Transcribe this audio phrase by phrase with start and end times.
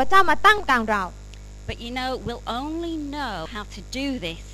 [0.00, 1.04] พระเจ้ามาตั้งกลางเรา
[1.68, 4.44] But you know, we'll only know how to do this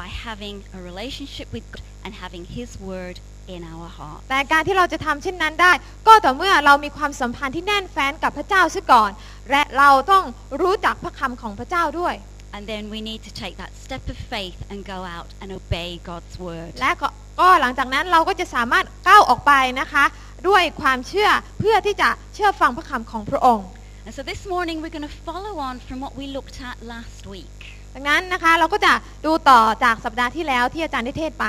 [0.00, 3.16] by having a relationship with God and having His Word
[3.54, 4.20] in our heart.
[4.30, 5.72] แต่การที่เราจะทำเช่นนั้นได้
[6.06, 9.10] ก็ต่อเมื่อเรามีความสัมพันธ์ที่แน่นแฟ้นกับพระเจ้าซะก่อน
[9.50, 10.24] และเราต้อง
[10.62, 12.14] รู้จักพระคำของพระเจ้าด้วย
[12.54, 15.90] And then we need to take that step of faith and go out and obey
[16.08, 16.72] God's Word.
[16.80, 17.08] และก็
[17.40, 20.04] ก็หลังจากนั้นเราก็จะสามารถก้าวออกไปนะคะ
[20.48, 23.68] ด้วยความเชื่อเพื่อที่จะเชื่อฟังพระคำของพระองค์
[24.06, 27.22] And so this morning we're going to follow on from what we looked at last
[27.34, 27.58] week.
[27.94, 28.92] ดังนั้นนะคะเราก็จะ
[29.26, 31.46] ดูต่อจากสัปดาห์ที่แล้วที่อาจารย์ได้เทศไป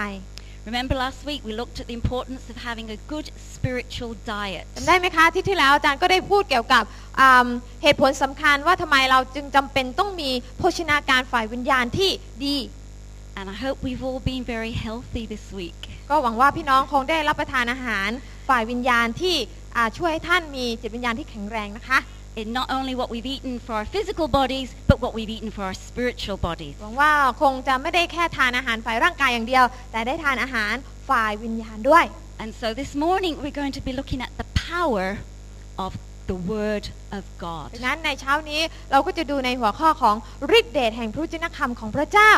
[0.67, 4.65] Remember last week we looked at the importance of having a good spiritual diet.
[4.75, 6.83] จำได้ไหมคะที่ที่แล้วอาจารย์ก็ได้พูดเกี่ยวกับ
[7.19, 7.47] อ่า
[7.83, 12.11] เหตุผลสำคัญว่าทำไมเราจึงจำเป็นต้องมีโภชนาการฝ่ายวิญญาณที่
[12.45, 12.57] ดี
[13.37, 15.79] And I hope we've all been very healthy this week.
[16.09, 18.09] ก็หวังว่าพี่น้องคงได้รับประทานอาหาร
[18.49, 19.35] ฝ่ายวิญญาณที่
[19.75, 21.99] อ่าช่วยให้ท่านมีจิตวิญญาณที่แข็งแรงนะคะ
[22.42, 25.62] In not only what we've eaten for our physical bodies, but what we've eaten for
[25.68, 26.74] our spiritual bodies.
[26.82, 27.12] หวังว่า
[27.42, 30.74] คงจะไม่ได้แค่ทานอาหารฝ่ายร่างกายอย่างเดียว แต่ได้ทานอาหาร
[31.10, 32.04] ฝ่ายวิญญาณด้วย
[32.42, 35.06] And so this morning we're going to be looking at the power
[35.84, 35.92] of
[36.30, 36.84] the Word
[37.18, 37.66] of God.
[37.74, 40.16] ดังนั้นในเช้านี้เราก็จะดูในหัวข้อของ
[40.58, 42.32] ฤทธิเดชแห่งพระวจนะคำของพระเจ้า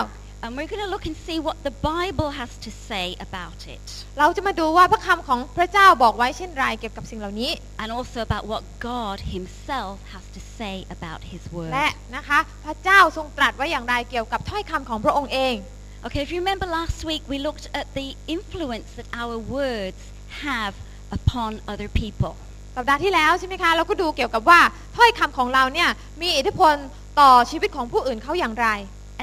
[0.46, 3.86] And we're going to look and see what the Bible has to say about it.
[4.20, 11.72] เราจะมาดูว่าพระคำของพระเจ้าบอกไว้เช่นไรเกี่ยวกับสิ่งเหล่านี้ And also about what God Himself has to say about His Word.
[11.74, 15.56] และนะคะพระเจ้าทรงตรัสไว้อย่างไรเกี่ยวกับถ้อยคำของพระองค์เอง
[16.06, 20.02] Okay, if you remember last week, we looked at the influence that our words
[20.46, 20.74] have
[21.18, 22.34] upon other people.
[22.76, 24.60] สัปดาห์ที่แล้วใช่ไหมคะเราก็ดูเกี่ยวกับว่า
[24.98, 25.90] ถ้อยคำของเราเนี่ย
[26.22, 26.76] มีอิทธิพล
[27.20, 28.70] ต่อชีวิตของผู้อื่นเขาอย่างไร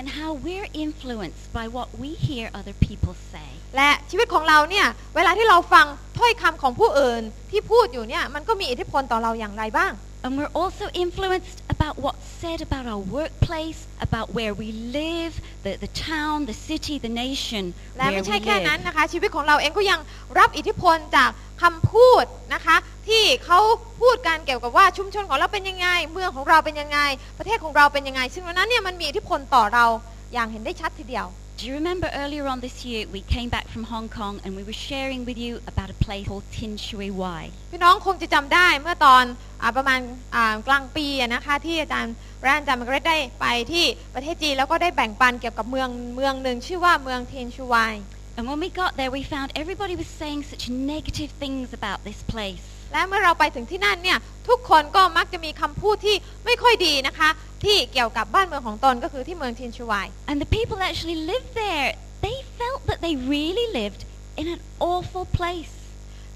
[0.00, 3.48] And how we're influenced by what we hear other people say.
[3.76, 5.86] และชีวิตของเราเนี่ยเวลาที่เราฟัง
[6.18, 9.92] ถ้อยคำของผู้อื่นที่พูดอยู่เนี่ยมันก็มีอิทธิพลต่อเราอย่างไรบ้าง
[10.24, 15.32] And we're also influenced about what's said about our workplace, about where we live,
[15.64, 17.64] the, the town, the city, the nation
[17.96, 18.86] และ where ไม่ we ใช่แค่นั้น live.
[18.86, 20.00] นะคะชีวิตของเราเองก็ยัง
[20.38, 21.30] รับอิทธิพลจาก
[21.62, 22.76] คำพูดนะคะ
[23.08, 23.58] ที่เขา
[24.00, 26.98] พูดกันเกี่ยวกับว่าชุมชนของเราเป็นยังไง เมืองของเราเป็นยังไง
[27.38, 29.86] ประเทศของเราเป็นยังไง ซึ่งวันนั้นเนี่ยมันมีอิทธิพลต่อเรา
[30.32, 31.26] อย่างเห็นได้ชัดทีเดียว
[31.59, 34.63] Do you remember earlier on this year we came back from Hong Kong and we
[34.69, 37.43] were sharing with you about a place called Tin Shui Wai?
[37.71, 39.23] พี่น้องคงจะจำได้เมื่อตอน
[39.63, 39.99] อาประมาณ
[40.35, 43.85] อ่ากลางปีอะนะคะ ที่อาจารย์แรนอาจารย์มาร์เกเรตได้ไปที่
[44.15, 47.95] ประเทศจีนแล้วก็ได้แบ่งปันเกี่ยวกับเมืองเมืองหนึ่งชื่อว่าเมืองเทนชูวาย
[48.37, 52.19] And when we got there, we found everybody was saying such negative things about this
[52.33, 52.65] place.
[52.92, 54.18] และเมื่อเราไปถึงที่นั่นเนี่ย
[54.48, 57.28] ทุกคนก็มักจะมีคำพูดที่ไม่ค่อยดีนะคะ
[57.64, 61.88] ที่เกี่ยวกับบ้านเมืองของตนก็คือที่เมืองทินชูวาย And the people that actually lived there,
[62.26, 64.02] they felt that they really lived
[64.40, 65.74] in an awful place.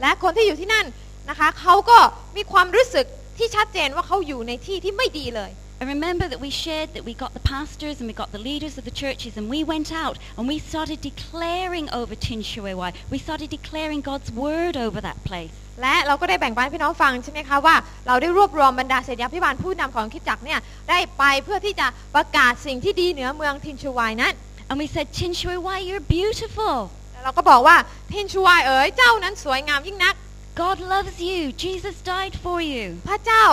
[0.01, 0.87] และคนที่อยู่ที่นั่น
[1.31, 1.99] นะคะเขาก็
[2.37, 3.07] มีความรู้สึก
[3.39, 5.51] ที่ชัดเจนว่าเขาอยู่ในที่ที่ไม่ดีเลย
[5.82, 8.78] I remember that we shared that we got the pastors and we got the leaders
[8.80, 12.92] of the churches and we went out and we started declaring over Tin Shui Wai.
[13.14, 15.54] We started declaring God's word over that place.
[15.82, 17.76] และเราก็ได้แบ่งปันให้พี่น้องฟังใช่ไหมคะว่า
[18.08, 20.60] เราได้รวบรวมบรรดาเศรษฐยาพิบาลผู้นำของคริดจักรเนี่ย
[20.90, 24.34] ได้ไปเพื่อที่จะประกาศสิ่งที่ดีเหนือเมืองทินชูวายนั้น
[24.70, 26.76] And we said, Tin Shui Wai, you're beautiful.
[27.12, 27.78] แล้วเราก็บอกว่า
[28.12, 30.16] ทินชูวายเอ๋ยเจ้านั้นสวยงามยิ่งนัก
[30.57, 31.51] God loves you.
[31.51, 32.85] Jesus died for you.
[33.09, 33.45] พระเจ้า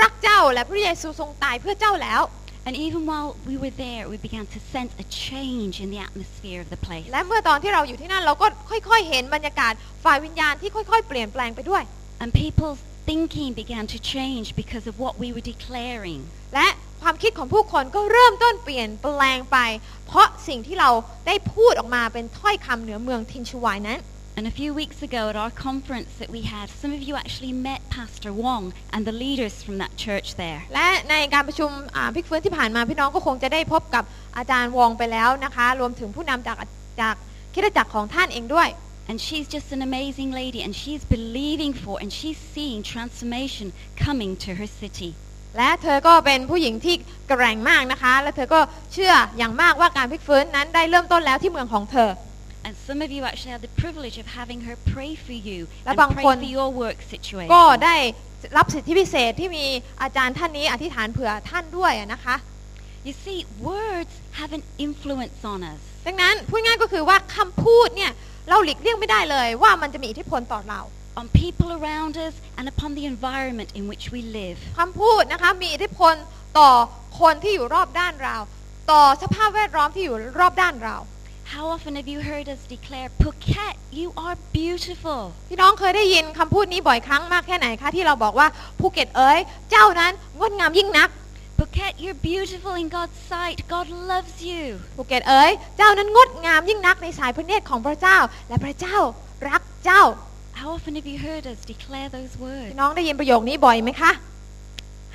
[0.00, 2.22] รักเจ้าและพระเยซูทรงตายเพื่อเจ้าแล้ว
[2.66, 6.60] And even while we were there, we began to sense a change in the atmosphere
[6.64, 7.06] of the place.
[7.12, 9.72] และเมื่อตอนที่เราอยู่ที่นั่นเราก็ค่อยๆเห็นบรรยากาศ
[10.04, 11.82] ฝ่ายวิญญาณที่ค่อยๆเปลี่ยนแปลงไปด้วย
[12.22, 16.20] And people's thinking began to change because of what we were declaring.
[16.54, 16.68] และ
[17.02, 19.58] ความคิดของผู้คนก็เริ่มต้นเปลี่ยนแปลงไป
[20.06, 20.90] เพราะสิ่งที่เรา
[21.26, 24.00] ได้พูดออกมาเป็นถ้อยคำเหนือเมืองทินชูวายนั้น
[24.39, 27.53] And a few weeks ago at our conference that we had, some of you actually
[27.53, 30.61] met Pastor Wong and the leaders from that church there.
[30.75, 34.03] และในการประชุมอ่าพิกฟื้นที่ผ่านมาพี่น้องก็คงจะได้พบกับ
[34.37, 36.57] อาจารย์วองไปแล้วนะคะ รวมถึงผู้นำจาก
[37.01, 37.15] จาก
[37.53, 38.69] คริดจักรของท่านเองด้วย
[39.09, 43.67] And she's just an amazing lady and she's believing for and she's seeing transformation
[44.05, 45.09] coming to her city.
[45.57, 46.95] และเธอก็เป็นผู้หญิงที่
[47.27, 48.59] แกร่งมากนะคะ และเธอก็
[48.93, 52.09] เชื่ออย่างมากว่าการพลิกฟื้นนั้นได้เริ่มต้นแล้วที่เมืองของเธอ
[52.65, 55.91] And some of you actually had the privilege of having her pray for you และ
[55.93, 57.49] and บาง pray คน for your work ก็ situation.
[57.83, 57.95] ได้
[58.57, 59.65] รับสิทธิพิเศษที่มี
[60.01, 62.35] อาจารย์ท่านนี้อธิษฐานเผื่อท่านด้วยนะคะ
[63.07, 63.39] You see,
[63.69, 65.81] words have an influence on us.
[66.07, 68.11] ดังนั้นพูดง่ายก็คือว่าคำพูดเนี่ย
[68.49, 70.81] เราหลีกเลี่ยงไม่ได้เลยว่ามันจะมีอิทธิพลต่อเรา
[71.19, 74.57] on people around us and upon the environment in which we live.
[74.79, 76.13] คำพูดนะคะมีอิทธิพล
[76.59, 76.71] ต่อ
[77.19, 78.35] คนที่อยู่รอบด้านเรา
[78.91, 80.97] ต่อสภาพแวดล้อมที่อยู่รอบด้านเรา
[81.56, 85.20] How often have you heard us declare, Phuket, you are beautiful?
[85.48, 88.48] พี่น้องเคยได้ยินคำพูดนี้บ่อยครั้งมากแค่ไหนคะที่เราบอกว่า
[88.80, 89.38] ภูเก็ตเอ๋ย
[89.70, 91.08] เจ้านั้นงดงามยิ่งนัก
[91.58, 93.58] Phuket, you're beautiful in God's sight.
[93.74, 94.64] God loves you.
[94.96, 98.18] ภูเก็ตเอ๋ยเจ้านั้นงดงามยิ่งนักในสายพระเนตรของพระเจ้า
[98.48, 98.96] และพระเจ้า
[99.48, 100.02] รักเจ้า
[100.60, 102.70] How often have you heard us declare those words?
[102.70, 104.12] พี่น้องได้ยินประโยคนี้บ่อยไหมคะ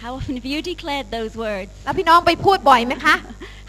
[0.04, 1.72] How often have you declared those words?
[1.86, 3.16] แล้วพี่น้องไปพูดบ่อยไหมคะ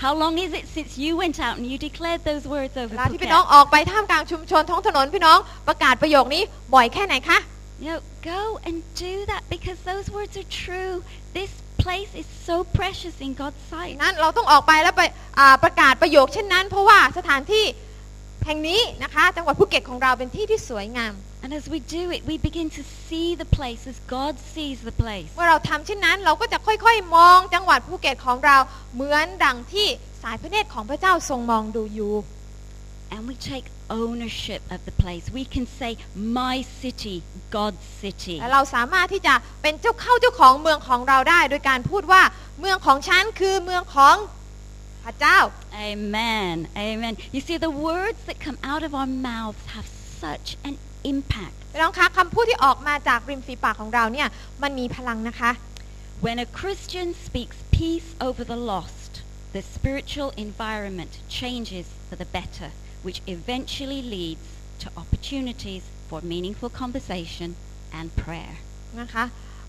[0.05, 2.95] How long is it since you went out and you declared those words เว over
[2.99, 3.53] ลาที่พี่น้อง Phuket?
[3.55, 5.39] ออกไปท่ามกลางชุมชนท้องถนนพี่น้อง
[5.69, 6.43] ประกาศประโยคนี้
[6.75, 7.39] บ่อยแค่ไหนคะ
[7.85, 8.01] You know,
[8.35, 8.77] go and
[9.07, 10.95] do that because those words are true.
[11.39, 11.51] This
[11.85, 13.93] place is so precious in God's ดั sight.
[13.99, 15.03] งนั้นเราต้องออกไปแล้วไป
[15.39, 17.65] อ่าประกาศประโยคเช่นนั้น เพราะว่าสถานที่
[18.47, 21.15] แห่งนี้นะคะจังหวัดภูเก็ตของเราเป็นที่ที่สวยงาม
[21.45, 24.97] And as we do it, we begin to see the place as God sees the
[25.03, 25.29] place.
[25.35, 28.57] เมื่อเราทำเช่นนั้นเราก็จะค่อยๆ มองจังหวัดภูเก็ตของเรา
[28.95, 29.89] เหมือนดังที่
[30.23, 32.15] สายพระเนตรของพระเจ้าทรงมองดูอยู่
[33.13, 33.67] And we take
[34.03, 35.25] ownership of the place.
[35.39, 35.97] We can say,
[36.41, 37.17] my city,
[37.57, 38.37] God's city.
[38.41, 42.23] และเราสามารถที่จะเป็นเจ้าเข้าเจ้าของเมืองของเราได้ โดยการพูดว่า
[42.61, 44.17] เมืองของฉันคือเมืองของ
[45.06, 45.38] พระเจ้า
[45.90, 46.56] Amen.
[46.88, 47.14] Amen.
[47.36, 49.88] You see, the words that come out of our mouths have
[50.24, 50.76] such an
[51.14, 51.56] impact.
[51.74, 54.28] พี่น้องคะคำพูดที่ออกมาจากริมฝีปากของเราเนี่ย
[54.64, 55.52] มันมีพลังนะคะ
[56.26, 59.12] When a Christian speaks peace over the lost,
[59.56, 62.70] the spiritual environment changes for the better,
[63.06, 64.48] which eventually leads
[64.82, 67.50] to opportunities for meaningful conversation
[68.00, 68.56] and prayer.
[69.02, 69.24] นะคะ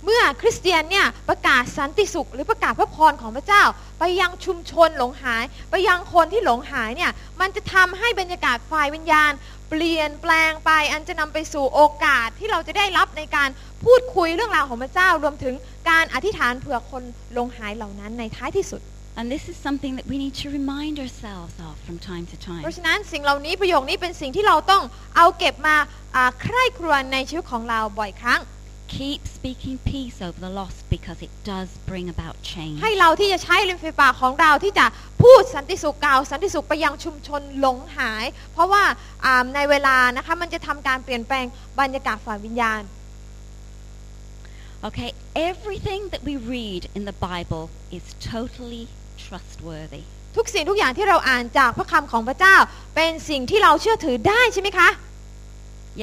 [0.06, 3.64] เมื่อคริสเตียนเนี่ยประกาศสันติสุข หรือประกาศพระพรของพระเจ้า
[4.00, 9.32] ไปยังชุมชนหลงหาย ไปยังคนที่หลงหายเนี่ยมันจะทำให้บรรยากาศฝ่ายวิญญาณ
[9.70, 13.50] เปลี่ยนแปลงไปอันจะนำไปสู่โอกาสที่เราจะได้รับในการ
[13.86, 15.54] พูดคุยเรื่องราวของพระเจ้า รวมถึง
[15.90, 17.04] การอธิษฐานเผื่อคน
[17.34, 18.82] หลงหายเหล่านั้นในท้ายที่สุด
[19.20, 22.48] And this is something that we need to remind ourselves of from time to เพ
[22.48, 22.64] time.
[22.68, 24.84] ราะฉะนั้นสิ่งเหล่านี้ประโยคนี้เป็นสิ่งที่เราต้อง
[25.18, 25.76] เอาเก็บมา
[26.16, 28.42] อ่าใคร่ครวญในชีวิตของเราบ่อยครั้ง
[28.88, 32.78] Keep speaking peace over the lost because it does bring about change.
[32.84, 34.86] ให้เราที่จะใช้ริมฝีปากของเราที่จะ
[35.24, 38.84] พูดสันติสุขกล่าวสันติสุขไปยังชุมชนหลงหาย เพราะว่า
[39.26, 41.46] อ่าในเวลานะคะมันจะทำการเปลี่ยนแปลง
[41.80, 42.82] บรรยากาศฝ่ายวิญญาณ
[44.88, 45.12] Okay,
[45.52, 47.66] everything that we read in the Bible
[47.98, 48.04] is
[48.34, 48.86] totally
[49.26, 50.04] trustworthy.
[50.36, 52.56] ทุกสิ่งทุกอย่างที่เราอ่านจากพระคำของพระเจ้า
[52.96, 54.90] เป็นสิ่งที่เราเชื่อถือได้ใช่ไหมคะ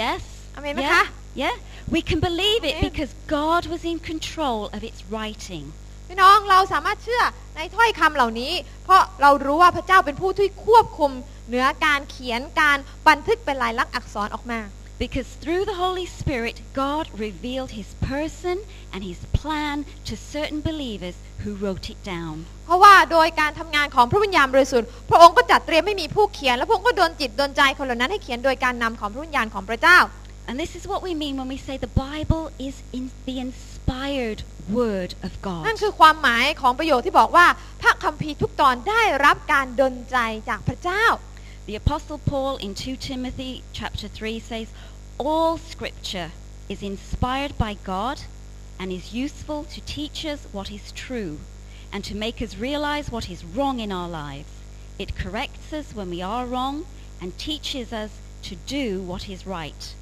[0.00, 0.20] Yes?
[0.56, 0.90] Amen, Yeah?
[0.90, 1.02] Maka?
[1.42, 1.54] Yeah?
[1.90, 2.90] We can believe it Amen.
[2.90, 5.64] because God was in control of its writing.
[6.08, 7.22] พี่น้องเราสามารถเชื่อ
[7.56, 8.52] ในถ้อยคำเหล่านี้
[8.84, 11.10] เพราะเรารู้ว่าพระเจ้าเป็นผู้ที่ควบคุม
[11.48, 12.78] เหนือการเขียนการ
[13.08, 14.60] บันทึกเป็นลายลักษณ์อักษรออกมา
[15.04, 18.56] Because through the Holy Spirit, God revealed his person
[18.92, 19.76] and his plan
[20.08, 22.34] to certain believers who wrote it down.
[22.66, 29.98] เพราะว่าโดยการทำงานของพระวิญญาณบริสุทธิ์พระองค์ก็จัดเตรียมให้มีผู้เขียน และพระองค์ก็ดลจิตดลใจคนเหล่านั้นให้เขียนโดยการนำของพระวิญญาณของพระเจ้า
[30.47, 34.39] And this is what we mean when we say the Bible is in the inspired
[34.77, 35.63] word of God.
[35.67, 37.47] นั่นคือความหมายของประโยคที่บอกว่า
[37.81, 40.17] พระคัมภีร์ทุกตอนได้รับการดลใจ
[40.50, 41.06] จากพระเจ้า
[41.67, 44.67] The Apostle Paul in 2 Timothy chapter 3 says,
[45.19, 46.31] All scripture
[46.67, 48.17] is inspired by God
[48.79, 51.38] and is useful to teach us what is true
[51.94, 54.50] and to make us realize what is wrong in our lives.
[54.97, 56.88] It corrects us when we are wrong
[57.21, 58.11] and teaches us
[58.44, 59.94] to do what is right.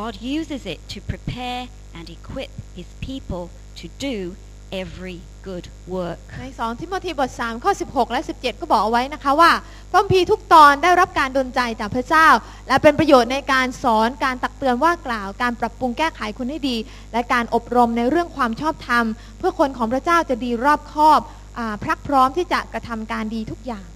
[0.00, 4.34] God uses it to prepare and equip his people to do
[4.82, 5.18] every
[5.48, 6.20] good work.
[6.40, 9.50] ใน2ทิโมธีบท3ข้อ16 และ 17 ก็บอกเอาไว้นะคะว่า
[9.90, 12.28] พระคัมภีร์ทุกตอนได้รับการดลใจจากพระเจ้า
[12.68, 16.76] และเป็นประโยชน์ในการสอนการตักเตือนว่ากล่าวการปรับปรุงแก้ไขคนให้ดี
[17.12, 19.04] และการอบรมในเรื่องความชอบธรรม
[19.38, 21.20] เพื่อคนของพระเจ้าจะดีรอบคอบ
[21.58, 23.86] อพรักพร้อมที่จะกระทำการดีทุกอย่าง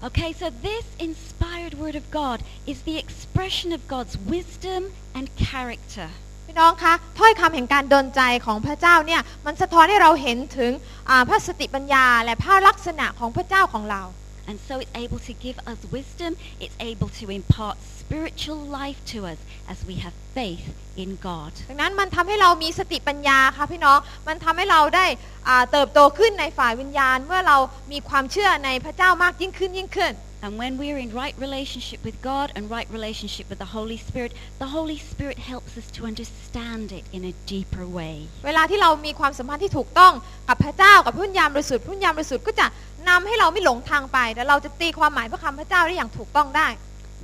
[0.00, 6.08] Okay, so this inspired word of God is the expression of God's wisdom and character.
[6.46, 10.72] พี่น้องคะถ้อยคำแห่งการดลใจของพระเจ้าเนี่ยมันสะท้อนให้เราเห็นถึง
[11.10, 14.02] อ่าพระสติปัญญาและพระลักษณะของพระเจ้าของเรา
[14.48, 16.32] And so it's able to give us wisdom,
[16.64, 19.40] it's able to impart spiritual life to us
[19.72, 20.66] as we have faith
[21.02, 21.52] in God.
[21.70, 25.06] ดังนั้นมันทำให้เรามีสติปัญญาค่ะพี่น้อง มันทำให้เราได้
[25.48, 27.56] อ่าเติบโตขึ้นในฝ่ายวิญญาณ เมื่อเรา
[27.92, 30.12] มีความเชื่อในพระเจ้ามากยิ่งขึ้นยิ่งขึ้น
[30.43, 34.31] And when we're in right relationship with God and right relationship with the Holy Spirit,
[34.63, 38.15] the Holy Spirit helps us to understand it in a deeper way.
[38.47, 40.13] เวลาที่เรามีความสัมพันธ์ที่ถูกต้อง
[40.49, 42.65] กับพระเจ้ากับพระวิญญาณบริสุทธิ์พระวิญญาณบริสุทธิ์ก็จะ
[43.09, 46.69] นำให้เราไม่หลงทางไปแต่เราจะตีความหมายพระคำพระเจ้าได้อย่างถูกต้องได้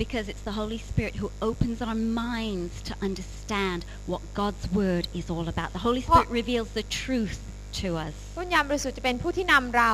[0.04, 3.80] Because it's the Holy Spirit who opens our minds to understand
[4.12, 5.70] what God's Word is all about.
[5.78, 7.40] The Holy Spirit reveals the truth
[7.82, 8.16] to us.
[8.36, 9.92] พระวิญญาณบริสุทธิ์จะเป็นผู้ที่นำเรา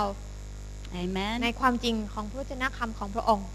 [0.95, 1.37] ใน Amen.
[1.61, 3.49] ความจริงของพระวจนะคำของพระองค์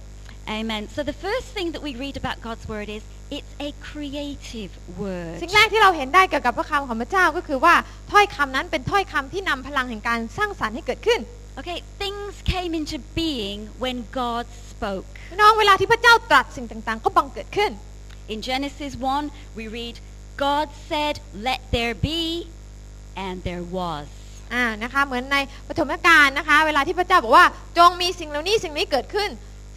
[0.57, 0.83] Amen.
[0.95, 3.03] So the first thing that we read about God's word is
[3.35, 5.37] it's a creative word.
[5.43, 7.75] สิ่งแรกที่เราเห็นได้เกี่ยวกับพระคำของพระเจ้าก็คือว่า
[8.11, 11.21] ถ้อยคำนั้นเป็นถ้อยคำที่นำพลังแห่งการสร้างสรรค์ให้เกิดขึ้น
[11.59, 15.07] Okay, things came into being when God spoke.
[15.31, 17.71] พี่น้องเวลาที่พระเจ้าตรัสสิ่งต่างๆ ก็บังเกิดขึ้น
[18.33, 19.99] In Genesis 1, we read,
[20.35, 22.47] God said, Let there be,
[23.15, 24.07] and there was.
[24.53, 25.37] อ่านะคะเหมือนใน
[25.67, 27.45] ปฐมกาลนะคะ เวลาที่พระเจ้าบอกว่า
[27.77, 29.29] จงมีสิ่งเหล่านี้สิ่งนี้เกิดขึ้น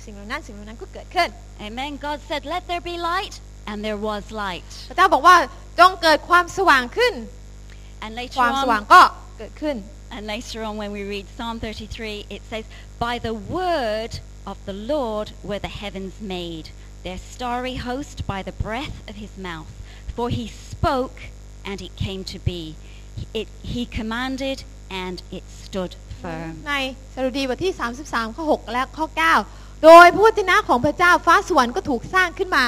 [0.04, 1.28] สิ่งเหล่านั้นสิ่งเหล่านั้นก็เกิดขึ้น
[1.66, 1.92] Amen.
[2.06, 3.34] God said, Let there be light,
[3.68, 4.64] and there was light.
[4.88, 5.36] พระเจ้าบอกว่า
[5.78, 7.14] จงเกิดความสว่างขึ้น
[8.04, 9.00] And ค later วามสว่าง on, ก็
[9.38, 9.76] เกิดขึ้น
[10.10, 12.64] and later on when we read Psalm 33, it says,
[12.98, 16.70] By the word of the Lord were the heavens made,
[17.04, 19.70] their starry host by the breath of his mouth.
[20.16, 21.20] For he spoke,
[21.64, 22.76] and it came to be.
[23.40, 24.58] It, he commanded,
[25.04, 26.52] and it stood firm.
[26.68, 26.74] ใน
[27.14, 27.72] สดุดีบทที่
[28.04, 29.06] 33 ข้อ 6 และข้อ
[29.44, 32.64] 9 โดยพระวจนะของพระเจ้าฟ้าสวรรค์ก็ถูกสร้างขึ้นมา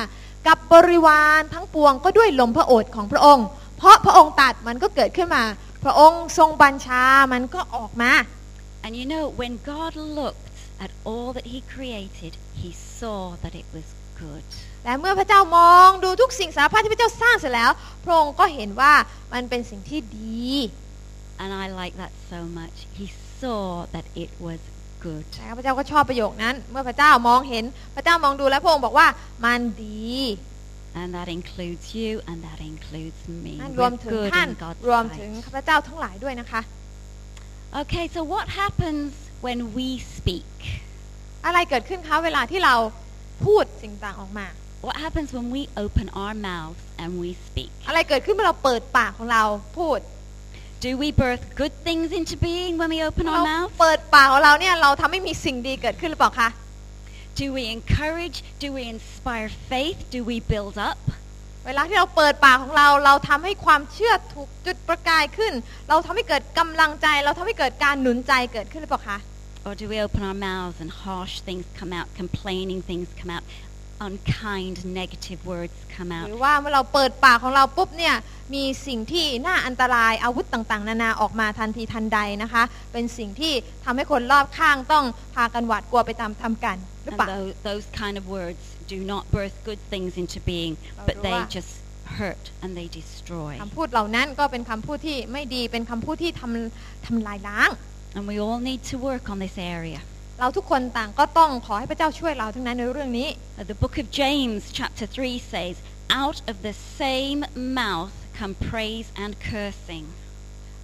[0.47, 5.45] กับบริวารทั้งปวงก็ด้วยลมพระโอษฐ์ของพระองค์ เพราะพระองค์ตัดมันก็เกิดขึ้นมา
[5.85, 7.03] พระองค์ทรงบัญชา
[7.33, 8.13] มันก็ออกมา
[8.85, 10.47] And you know, when God looked
[10.85, 13.87] at all that he created, he saw that it was
[14.23, 14.49] good.
[14.85, 17.71] และเมื่อพระเจ้ามองดูทุกสิ่งสารพัดที่พระเจ้าสร้างเสร็จแล้ว
[18.05, 18.93] พระองค์ก็เห็นว่า
[19.33, 20.51] มันเป็นสิ่งที่ดี
[21.43, 22.77] And I like that so much.
[22.99, 23.07] He
[23.41, 24.61] saw that it was
[25.05, 25.25] good.
[25.39, 29.07] แต่พระเจ้าก็ชอบประโยคนั้น เมื่อพระเจ้ามองเห็นพระเจ้ามองดูแล้วพระองค์บอกว่า
[29.45, 30.15] มันดี
[31.01, 33.55] And that includes you and that includes me.
[33.61, 35.45] นั่นรวม We're ถึง good ท่าน in God's รวมถึง sight.
[35.45, 36.61] ข้าพเจ้าทั้งหลายด้วยนะคะ
[37.81, 39.13] Okay, so what happens
[39.45, 40.53] when we speak?
[41.47, 42.75] อะไรเกิดขึ้นคะเวลาที่เรา
[43.45, 44.47] พูดสิ่งต่างออกมา
[44.88, 47.72] What happens when we open our mouths and we speak?
[47.88, 49.44] อะไรเกิดขึ้นเมื่อเราเปิดปากของเรา
[49.78, 50.00] พูด
[50.86, 53.70] Do we birth good things into being when we open เรา our mouth?
[53.82, 56.50] เปิดปากของเราเนี่ยเราทำให้มีสิ่งดีเกิดขึ้นหรือเปล่าคะ
[57.42, 58.38] Do we encourage?
[58.64, 60.00] Do we inspire faith?
[60.16, 61.00] Do we build up?
[61.66, 65.54] เวลาที่เราเปิดปากของเรา เราทำให้ความเชื่อถูกจุดประกายขึ้น
[65.90, 69.18] เราทำให้เกิดกำลังใจ เราทำให้เกิดการหนุนใจเกิดขึ้นหรือเปล่าคะ
[69.68, 73.44] Or do we open our mouths and harsh things come out, complaining things come out,
[74.07, 76.27] unkind, negative words come ห out?
[76.31, 78.17] รือว่าเมื่อเราเปิดปากของเราปุ๊บเนี่ย
[78.55, 83.53] มีสิ่งที่น่าอันตรายอาวุธต่างๆ นานาออกมาทันทีทันใดนะคะ เป็นสิ่งที่
[83.85, 85.05] ทำให้คนรอบข้างต้อง
[85.35, 88.63] พากันหวาดกลัวไปตามทำกันหรือ And เปล่า those, those kind of words
[88.95, 91.73] do not birth good things into being, เรา but รู้ they ว่า just
[92.19, 93.53] hurt and they destroy.
[93.63, 97.71] คำพูดเหล่านั้นก็เป็นคำพูดที่ไม่ดีเป็นคำพูดที่ทำทำลายล้าง
[98.17, 100.01] And we all need to work on this area.
[100.41, 103.29] เราทุกคนต่างก็ต้องขอให้พระเจ้าช่วยเราทั้งนั้นในเรื่องนี้
[103.59, 105.75] Uh, The book of James, chapter 3 says,
[106.23, 107.41] Out of the same
[107.83, 110.07] mouth come praise and cursing.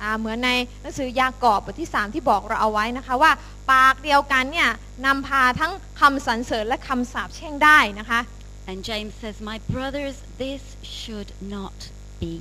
[0.03, 0.51] อ่าเหมือนใน
[0.83, 3.33] หนังสือยากอบบทที่ 3 ที่บอกเราเอาไว้นะคะว่า
[3.73, 4.71] ปากเดียวกันเนี่ย
[5.07, 8.21] นำพาทั้งคำสรรเสริญและคำสาปแช่งได้นะคะ
[8.71, 10.63] And James says, My brothers, this
[10.97, 11.79] should not
[12.23, 12.35] be.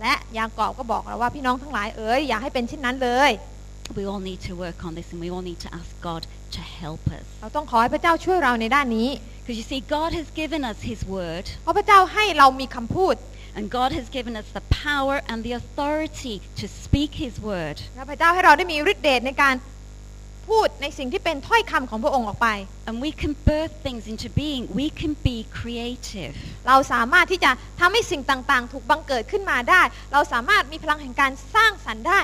[0.00, 3.30] และยากอบก็บอกเราว่าพี่น้องทั้งหลายเอ๋ยอย่าให้เป็นเช่นนั้นเลย
[3.97, 6.21] We all need to work on this and we all need to ask God
[6.55, 7.25] to help us.
[7.41, 13.15] เราต้องขอให้พระเจ้าช่วยเราในด้านนี้ Because you see, God has given us His word, เพราะพระเจ้าให้เรามีคำพูด
[13.57, 17.77] and God has given us the power and the authority to speak His word.
[17.95, 19.55] และพระเจ้าให้เราได้มีฤทธิ์เดชในการ
[20.49, 22.49] พูดในสิ่งที่เป็นถ้อยคำของพระองค์ออกไป
[22.87, 24.63] And we can birth things into being.
[24.81, 26.33] We can be creative.
[26.67, 29.81] เราสามารถที่จะทำให้สิ่งต่างๆ ถูกบังเกิดขึ้นมาได้
[30.13, 32.19] เราสามารถมีพลังแห่งการสร้างสรรค์ได้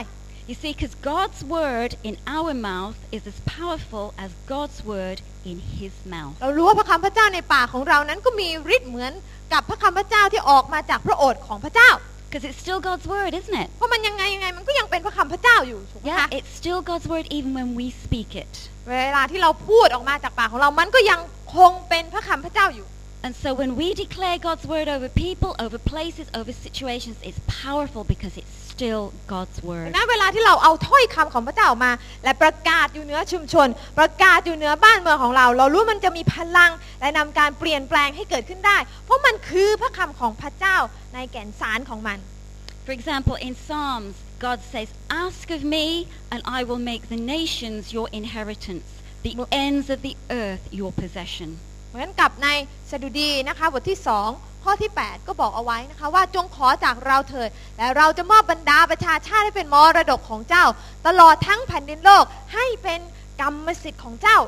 [0.50, 5.18] You see, because God's word in our mouth is as powerful as God's word
[5.52, 6.36] in His mouth.
[6.42, 9.14] เรารู้ว่าพระคำพระเจ้าในปากของเรานั้นก็มีฤทธิ์เหมือน
[9.54, 11.92] กับพระคำพระเจ้าที่ออกมาจากพระโอษฐ์ของพระเจ้า
[12.28, 13.70] Because it's still God's word, isn't it?
[13.78, 18.54] เพราะมันยังไงยังไงมันก็ยังเป็นพระคำพระเจ้าอยู่ถูกไหม Yeah, คะ it's still God's word even when we speak it.
[18.90, 21.20] เวลาที่เราพูดออกมาจากปากของเรา มันก็ยัง
[21.56, 22.88] คงเป็นพระคำพระเจ้าอยู่
[23.26, 28.04] And so when we declare God's word over people, over places, over situations, it's powerful
[28.14, 29.85] because it's still God's ดั word.
[29.93, 31.93] งนั้นเวลาที่เราเอาถ้อยคำของพระเจ้าออกมา
[32.25, 33.69] และประกาศอยู่เหนือชุมชน
[33.99, 36.71] ประกาศอยู่เหนือบ้านเมืองของเรา เรารู้มันจะมีพลัง
[37.01, 40.77] และนำการเปลี่ยนแปลงให้เกิดขึ้นได้ เพราะมันคือพระคำของพระเจ้า
[41.15, 42.19] ในแก่นสารของมัน
[42.87, 44.15] For example, in Psalms,
[44.47, 44.89] God says,
[45.25, 45.87] Ask of me,
[46.33, 48.89] and I will make the nations your inheritance,
[49.27, 49.33] the
[49.65, 51.51] ends of the earth your possession.
[51.91, 52.49] เหมือนกับใน
[52.91, 53.99] สดุดีนะคะบทที่
[54.31, 57.49] 2 ข้อที่ 8 ก็บอกเอาไว้นะคะ ว่าจงขอจากเราเถิด
[57.79, 60.65] และเราจะมอบบรรดาประชาชาติให้เป็นมรดกของเจ้า
[61.07, 62.25] ตลอดทั้งแผ่นดินโลก
[62.55, 63.01] ให้เป็น
[63.41, 64.39] กรรมสิทธิ์ของเจ้า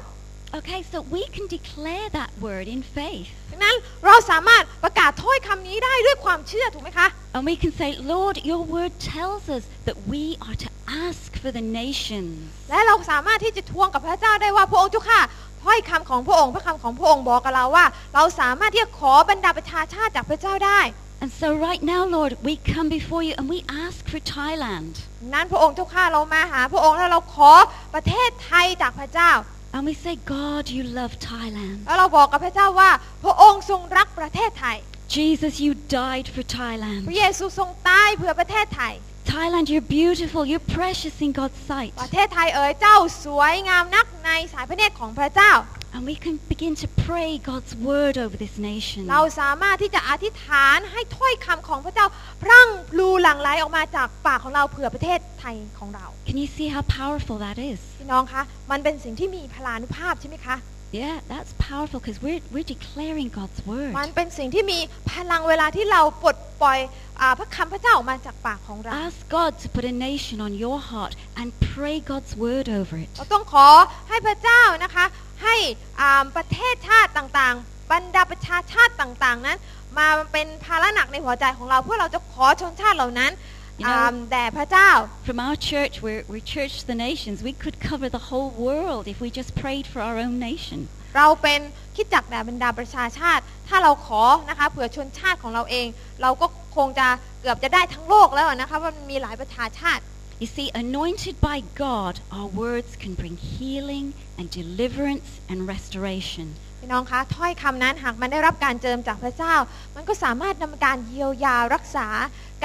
[0.55, 3.31] Okay, so we can declare that word in faith.
[3.51, 3.77] ดังนั้น
[4.07, 10.71] เราสามารถประกาศถ้อยคำนี้ได้ด้วยความเชื่อถูกไหมคะ And we can say, Lord, your word tells us that we are to
[11.07, 12.33] ask for the nations.
[12.71, 15.21] และเราสามารถที่จะทวงกับพระเจ้าได้ว่าพระองค์เจ้าค่ะ
[15.65, 20.81] ถ้อยคำของพระองค์พระคำของพระองค์บอกกับเราว่า เราสามารถที่จะขอบรรดาประชาชาติจากพระเจ้าได้
[21.23, 24.93] And so right now, Lord, we come before you and we ask for Thailand.
[25.35, 27.53] นั้นพระองค์เจ้าข้าเรามาหา พระองค์แล้วเราขอ
[27.95, 29.33] ประเทศไทยจากพระเจ้า
[29.75, 31.77] And we say, God, you love Thailand.
[31.87, 32.91] แล้วเราบอกกับพระเจ้าว่า
[33.25, 34.77] พระองค์ทรงรักประเทศไทย
[35.17, 37.03] Jesus, you died for พ Thailand.
[37.11, 40.45] ระเยซูทรงตายเพื่อประเทศไทย Thailand, you're beautiful.
[40.45, 41.93] You're precious in God's sight.
[42.03, 45.53] ประเทศไทยเอ๋ยเจ้าสวยงามนักในสายพระเนตรของพระเจ้า
[45.95, 49.03] And we can begin to pray God's word over this nation.
[49.13, 52.07] เราสามารถที่จะอธิษฐานให้ถ้อยคำของพระเจ้า
[52.43, 57.81] พรั่งพลูหลั่งไหลออกมาจากปากของเราเผื่อประเทศไทยของเรา Can you see how powerful that is?
[57.99, 60.57] พี่น้องคะ มันเป็นสิ่งที่มีพลานุภาพใช่ไหมคะ
[60.93, 63.93] Yeah, that's powerful because we're, we're declaring God's word.
[64.01, 64.79] มันเป็นสิ่งที่มี
[65.11, 66.79] พลังเวลาที่เราปลดปล่อย
[67.21, 73.09] อาพระคำพระเจ้าออกมาจากปากของเรา Ask God to put a nation on your heart and pray God's word over it.
[73.19, 73.67] เราต้องขอ
[74.09, 75.05] ให้พระเจ้านะคะ
[75.43, 75.57] ให้
[76.01, 79.59] อ่าประเทศชาติต่างๆ บรรดาประชาชาติต่างๆ นั้น
[79.99, 83.33] มาเป็นภาระหนักในหัวใจของเราเพื่อเราจะขอชนชาติเหล่านั้น
[83.81, 84.91] You know- อ่าแด่พระเจ้า
[85.29, 87.37] From our church, we're, we're Church to the Nations.
[87.51, 90.81] We could cover the whole world if we just prayed for our own nation.
[91.17, 91.61] เราเป็น
[91.97, 95.87] คริดจักรแด่บรรดาประชาชาติ ถ้าเราขอนะคะเผื่อชนชาติของเราเอง
[96.23, 97.07] เราก็คงจะ
[97.41, 100.03] เกือบจะได้ทั้งโลกแล้วนะคะว่ามันมีหลายประชาชาติ
[100.43, 104.07] You see, anointed by God, our words can bring healing
[104.39, 106.47] and deliverance and restoration.
[106.81, 109.55] พี่น้องคะถ้อยคำนั้นหากมันได้รับการเจิมจากพระเจ้า
[109.97, 112.07] มันก็สามารถนำการเยียวยารักษา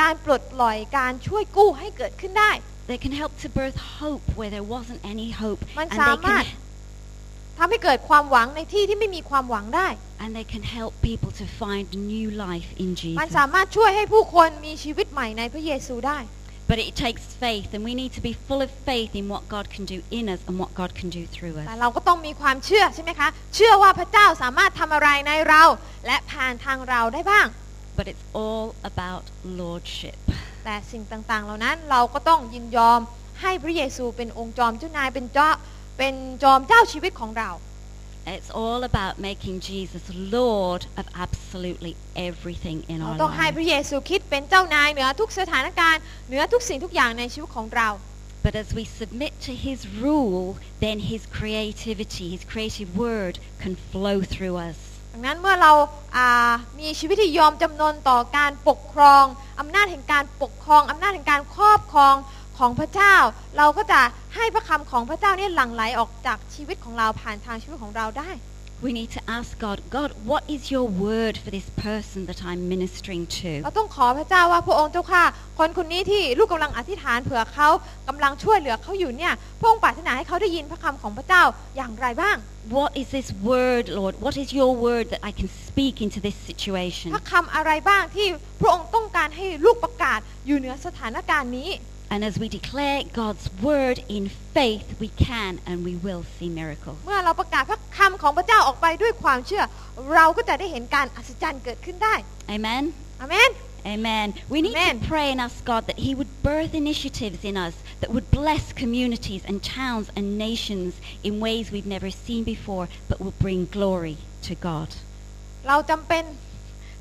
[0.02, 2.52] การปลดปล่อยการช่วยกู้ให้เกิดขึ้นได้
[2.92, 5.60] They can help to birth hope where there wasn't any hope.
[5.80, 6.46] มัน And สา they มารถ can,
[7.58, 9.88] ทำให้เกิดความหวังในที่ที่ไม่มีความหวังได้
[10.24, 12.90] and they can help people to find new life in
[13.20, 13.36] มัน Jesus.
[13.38, 16.20] สามารถช่วยให้ผู้คนมีชีวิตใหม่ในพระเยซูได้
[16.72, 19.66] But it takes faith, and we need to be full of faith in what God
[19.76, 21.80] can do in us and what God can do through แต่ us.
[21.82, 25.64] เราก็ต้องมีความเชื่อใช่ไหมคะ เชื่อว่าพระเจ้าสามารถทำอะไรในเรา
[26.08, 27.48] และผ่านทางเราได้บ้าง
[27.99, 29.25] But it's all about
[29.61, 30.17] lordship.
[30.65, 33.01] แต่สิ่งต่างๆ เหล่านั้นเราก็ต้องยินยอม
[33.41, 35.49] ให้พระเยซูเป็นองค์จอมเจ้านายเป็นเจ้า
[35.99, 37.51] เป็นจอมเจ้าชีวิตของเรา
[38.35, 40.05] It's all about making Jesus
[40.39, 41.93] Lord of absolutely
[42.29, 43.61] everything in เรา our ต้องให้พ lives.
[43.61, 47.89] ระเยซูคริดเป็นเจ้านายเหนือทุกสถานการณ์เหนือทุกสิ่งทุกอย่างในชีวิตของเรา
[48.47, 50.45] But as we submit to His rule,
[50.85, 54.79] then His creativity, His creative word can flow through us.
[55.18, 59.24] ดังนั้นเมื่อเราามีชีวิตที่ยอมจำนนต่อการปกครอง
[59.60, 62.16] อำนาจแห่งการปกครองอำนาจแห่งการครอบครอง
[62.58, 63.16] ของพระเจ้า
[63.58, 64.02] เราก็จะ
[64.36, 68.30] ให้พระคำของพระเจ้าเนี่ยหลั่งไหลออกจากชีวิตของเราผ่านทางชีวิตของเราได้
[68.80, 72.70] We need to ask God, God, what is your word for this person that I'm
[72.74, 73.24] ministering
[73.64, 73.78] เรา to?
[73.78, 75.24] ต้องขอพระเจ้าว่าพระองค์เจ้าค่ะ
[75.60, 77.70] คนคนนี้ที่ลูกกำลังอธิษฐานเผื่อเขา
[78.08, 81.44] กำลังช่วยเหลือเขาอยู่เนี่ย พระองค์ปรารถนาให้เขาได้ยินพระคำของพระเจ้า
[81.76, 82.38] อย่างไรบ้าง
[82.78, 84.14] What is this word, Lord?
[84.26, 87.10] What is your word that I can speak into this situation?
[87.16, 88.28] พระคำอะไรบ้างที่
[88.62, 91.70] พระองค์ต้องการให้ลูกประกาศอยู่เหนือสถานการณ์นี้
[92.13, 94.25] And as we declare God's word in
[94.57, 96.99] faith, we can and we will see miracles.
[97.07, 99.63] เมื่อเราประกาศพระคำของพระเจ้าออกไปด้วยความเชื่อ
[100.15, 102.15] เราก็จะได้เห็นการอัศจรรย์เกิดขึ้นได้
[102.55, 102.83] Amen?
[103.21, 103.51] อาเมน
[103.85, 104.35] Amen.
[104.49, 105.01] We need Amen.
[105.01, 108.73] to pray and ask God that He would birth initiatives in us that would bless
[108.73, 114.19] communities and towns and nations in ways we've never seen before, but will bring glory
[114.49, 114.89] to God.
[115.69, 116.25] เราจำเป็น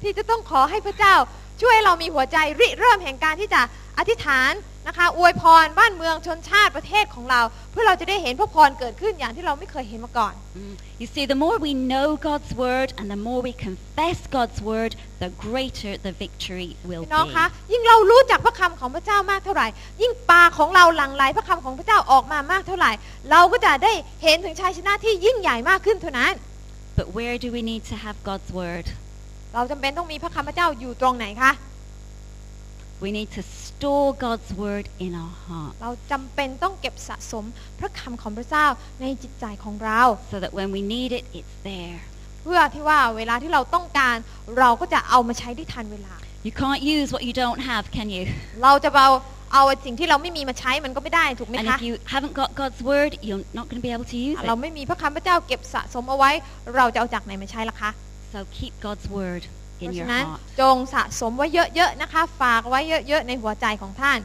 [0.01, 1.15] ที่จะต้องขอให้พระเจ้า
[1.60, 3.60] ช่วยให้เรามีหัวใจริเริ่มแห่งการที่จะ
[3.98, 4.52] อธิษฐาน
[4.86, 7.40] นะคะอวยพรบ้านเมืองชนชาติประเทศของเรา
[7.72, 10.74] เพื่อเราจะได้เห็นพระพรเกิดขึ้นอย่างที่เราไม่เคยเห็นมาก่อน Mm.
[11.02, 14.92] You see, the more we know God's word and the more we confess God's word,
[15.24, 17.32] the greater the victory will พี่น้อง be.
[17.36, 19.66] คะยิ่งเรารู้จักพระคำของพระเจ้ามากเท่าไหร่
[20.02, 22.92] ยิ่งปากของเราหลั่งไหลพระคำของพระเจ้าออกมามากเท่าไหร่
[23.30, 23.92] เราก็จะได้
[24.22, 26.32] เห็นถึงชัยชนะที่ยิ่งใหญ่มากขึ้นเท่านั้น
[27.00, 28.86] But where do we need to have God's word?
[29.56, 31.52] เราจำเป็นต้องมีพระคำพระเจ้าอยู่ตรงไหนคะ
[33.04, 37.44] We need to store God's word in our heart เราจำเป็นต้องเก็บสะสม
[37.78, 38.66] พระคำของพระเจ้า
[39.00, 41.98] ในจิตใจของเรา so that when we need it, it's there.
[42.42, 44.16] เพื่อที่ว่าเวลาที่เราต้องการ
[44.58, 46.14] เราก็จะเอามาใช้ได้ทันเวลา
[46.46, 48.24] You can't use what you don't have, can you?
[48.62, 49.10] เราจะเอา
[49.52, 54.18] เอาสิ่งที่เราไม่มีมาใช้มันก็ไม่ได้ถูกไหม And คะ if you haven't got God's word, you're not going to be able to
[54.28, 54.60] use เรา it.
[54.62, 56.30] ไม่มีพระคำพระเจ้าเก็บสะสมเอาไว้
[56.76, 57.90] เราจะเอาจากไหนมาใช้ล่ะคะ
[58.31, 59.43] So keep God's word
[59.77, 60.39] เพ in ราะ your ฉะนั้น heart.
[60.59, 64.19] จงสะสมไว้เยอะๆนะคะ ฝากไว้เยอะๆในหัวใจของท่าน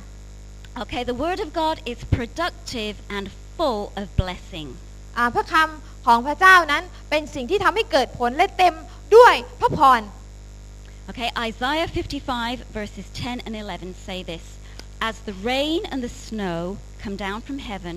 [0.83, 3.25] Okay, the word of God is productive and
[3.57, 4.69] full of blessing.
[5.17, 8.75] อ่าพระคำของพระเจ้านั้นเป็นสิ่งที่ทำให้เกิดผลและเต็ม
[9.17, 10.01] ด้วยพระพร
[11.09, 14.45] Okay, Isaiah 55 verses 10 and 11 say this
[15.09, 17.97] As the rain and the snow come down from heaven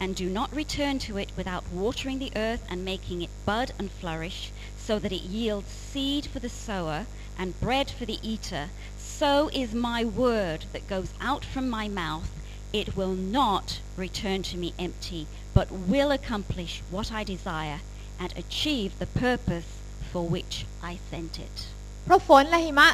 [0.00, 3.90] and do not return to it without watering the earth and making it bud and
[3.90, 7.06] flourish, so that it yields seed for the sower
[7.38, 12.30] and bread for the eater, so is my word that goes out from my mouth.
[12.72, 17.80] It will not return to me empty, but will accomplish what I desire
[18.18, 19.66] and achieve the purpose
[20.10, 21.56] for which I sent it.
[22.04, 22.88] เพราะฝนและหิมะ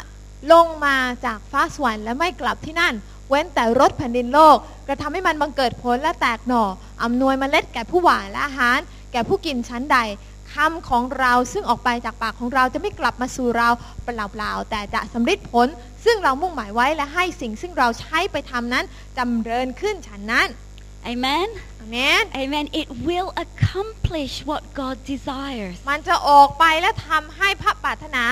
[0.53, 2.95] ลงมาจากฟ้าสวรรค์และไม่กลับที่นั่น
[3.32, 6.64] เว้นแต่รถแผ่นดินโลก กระทำให้มันบังเกิดผลและแตกหน่อ
[7.04, 8.80] อำนวยเมล็ดแก่ผู้หว่านและอาหาร
[9.12, 9.98] แก่ผู้กินชั้นใด
[10.54, 13.70] คำของเราซึ่งออกไปจากปากของเราจะไม่กลับมาสู่เรา
[14.04, 15.68] เปล่าๆแต่จะสำเร็จผล
[16.06, 18.86] ซึ่งเรามุ่งหมายไว้และให้สิ่งซึ่งเราใช้ไปทำนั้น
[19.18, 20.50] จำเริญขึ้นฉันนั้น
[21.12, 21.48] Amen?
[21.80, 22.66] อาเมน Amen.
[22.82, 25.76] It will accomplish what God desires.
[25.90, 28.24] มันจะออกไปและทำให้พระปรารถนา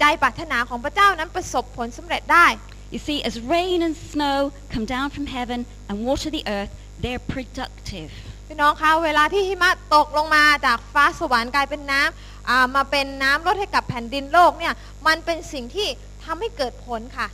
[0.00, 2.46] ใจปรารถนาของพระเจ้านั้นประสบผลสำเร็จได้
[2.92, 7.24] You see, as rain and snow come down from heaven and water the earth, they're
[7.34, 8.10] productive.
[8.48, 14.74] พี่น้องคะเวลาที่หิมะตกลงมาจากฟ้าสวรรค์กลายเป็นน้ำอ่ามาเป็นน้ำลดให้กับแผ่นดินโลกเนี่ย
[15.06, 15.88] มันเป็นสิ่งที่
[16.24, 17.28] ทำให้เกิดผลค่ะ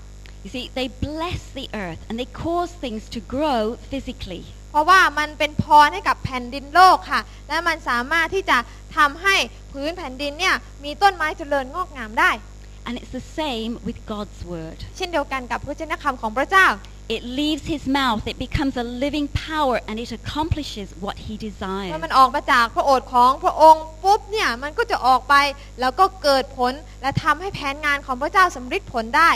[0.45, 4.43] You see, they bless the earth and they cause things to grow physically.
[4.71, 8.59] เพราะว่ามันเป็นพรให้กับแผ่นดินโลกค่ะ และมันสามารถที่จะ
[8.97, 9.37] ทำให้
[9.73, 12.31] พื้นแผ่นดินเนี่ยมีต้นไม้เจริญงอกงามได้
[12.87, 14.79] And it's the same with God's word.
[14.97, 16.66] เช่นเดียวกันกับพระเจ้าคำของพระเจ้า
[17.16, 21.51] It leaves his mouth, it becomes a living power, and it accomplishes what he เมื่
[21.51, 21.93] desires.
[21.95, 25.35] อมันออกมาจากพระโอษฐ์ของพระองค์ปุ๊บเนี่ยมันก็จะออกไป
[25.81, 29.31] แล้วก็เกิดผลและทำให้แผนงานของพระเจ้าสำเร็จผลได้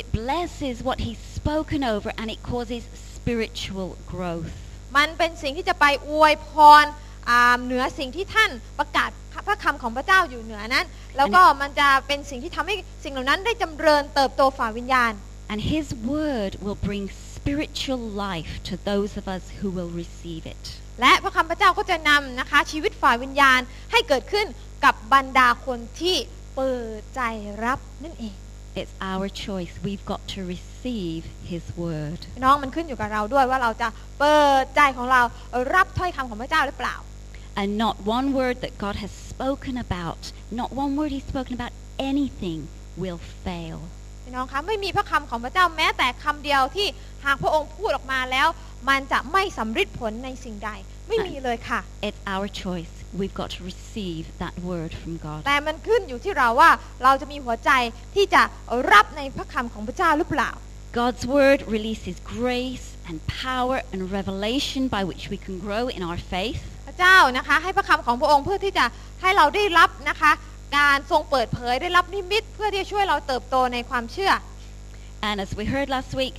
[0.00, 2.82] It blesses what he's spoken over, and it causes
[3.16, 4.52] spiritual growth.
[4.96, 6.50] มันเป็นสิ่งที่จะไปอวยพ
[6.82, 6.84] ร
[7.28, 9.10] อ่าเหนือสิ่งที่ท่านประกาศ
[9.46, 15.12] พระคำของพระเจ้าอยู่เหนือนั้น แล้วก็มันจะเป็นสิ่งที่ทำให้สิ่งเหล่านั้นได้จำเริญเติบโตฝ่าวิญญาณ
[15.52, 17.04] And his word will bring
[17.36, 20.64] spiritual life to those of us who will receive it.
[21.00, 23.60] และพระคำพระเจ้าก็จะนำนะคะชีวิตฝ่ายวิญญาณ
[23.92, 24.46] ให้เกิดขึ้น
[24.84, 26.16] กับบรรดาคนที่
[26.56, 27.20] เปิดใจ
[27.64, 28.34] รับนั่นเอง
[28.80, 29.74] It's our choice.
[29.86, 32.20] We've got to receive his word.
[32.34, 33.88] พี่น้องมันขึ้นอยู่กับเราด้วยว่าเราจะ
[34.20, 35.22] เปิดใจของเรา
[35.74, 36.96] รับถ้อยคำของพระเจ้าหรือเปล่า
[37.59, 40.21] And not one word that God has spoken about,
[40.61, 41.73] not one word he's spoken about
[42.11, 42.59] anything
[43.01, 43.79] will fail.
[44.23, 46.87] พี่น้องคะไม่มีพระคำของพระเจ้าแม้แต่คำเดียวที่
[47.25, 48.47] หากพระองค์พูดออกมาแล้ว
[48.89, 50.69] มันจะไม่สำเร็จผลในสิ่งใด
[51.07, 52.93] ไม่มีเลยค่ะ It's our choice.
[53.19, 55.39] We've got to receive that word from God.
[55.47, 56.71] แต่มันขึ้นอยู่ที่เราว่า
[57.03, 57.71] เราจะมีหัวใจ
[58.15, 58.41] ที่จะ
[58.91, 60.51] รับในพระคำของพระเจ้าหรือเปล่า
[61.01, 66.19] God's word releases grace and power and revelation by which we can grow in our
[66.35, 66.63] faith.
[66.94, 68.84] พระเจ้านะคะ ให้พระคำของพระองค์เพื่อที่จะ
[69.20, 70.32] ให้เราได้รับนะคะ
[70.78, 74.32] การทรงเปิดเผยได้รับนิมิตเพื่อที่จะช่วยเราเติบโตในความเชื่อ
[75.26, 76.36] And as we heard last week,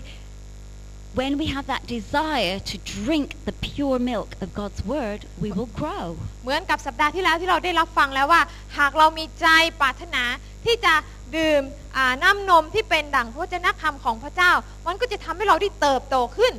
[1.19, 5.71] when we have that desire to drink the pure milk of God's word, we will
[5.79, 6.05] grow.
[6.43, 8.41] เหมือนกับสัปดาห์ที่แล้วที่เราได้รับฟังแล้วว่า
[8.77, 9.47] หากเรามีใจ
[9.81, 10.23] ปรารถนา
[10.65, 10.93] ที่จะ
[11.37, 11.61] ดื่ม
[11.95, 14.51] อ่าน้ำนมที่เป็นดั่งพระวจนะคำของพระเจ้า
[14.87, 16.53] มันก็จะทำให้เราได้เติบโตขึ้น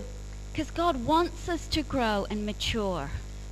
[0.50, 3.04] Because God wants us to grow and mature.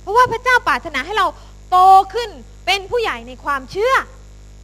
[0.05, 1.27] เพราะว่าพระเจ้าปรารถนาให้เรา
[1.69, 1.77] โต
[2.13, 2.29] ขึ้น
[2.65, 3.95] เป็นผู้ใหญ่ในความเชื่อ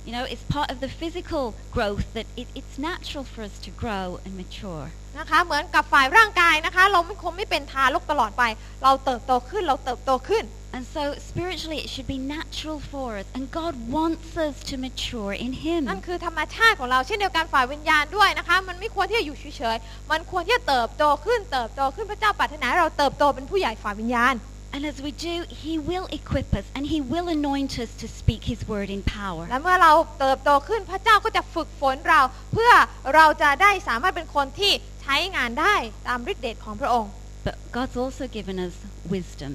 [0.07, 3.69] You know, it's part of the physical growth that it, it's natural for us to
[3.83, 4.85] grow and mature.
[5.19, 8.43] นะคะเหมือนกับฝ่ายร่างกายนะคะ เราไม่คงไม่เป็นทารกตลอดไป
[8.83, 10.43] เราเติบโตขึ้นเราเติบโตขึ้น
[10.75, 13.25] And so spiritually it should be natural for us.
[13.35, 15.81] And God wants us to mature in Him.
[15.89, 24.35] นั่นคือธรรมชาติของเราเช่นเดียวกันฝ่ายวิญญาณด้วยนะคะ มันไม่ควรที่จะอยู่เฉยๆมันควรที่จะเติบโตขึ้นเติบโตขึ้นพระเจ้าปรารถนาให้เราเติบโตเป็นผู้ใหญ่ฝ่ายวิญญาณ
[24.73, 28.41] And as we do, He will equip us and He will anoint us to speak
[28.51, 29.43] His word in power.
[29.49, 32.21] และเมื่อเราเติบโตขึ้นพระเจ้าก็จะฝึกฝนเรา
[32.53, 32.71] เพื่อ
[33.15, 35.75] เราจะได้สามารถเป็นคนที่ใช้งานได้
[36.07, 37.11] ตามฤทธิเดชของพระองค์
[37.47, 38.75] But God's also given us
[39.13, 39.53] wisdom.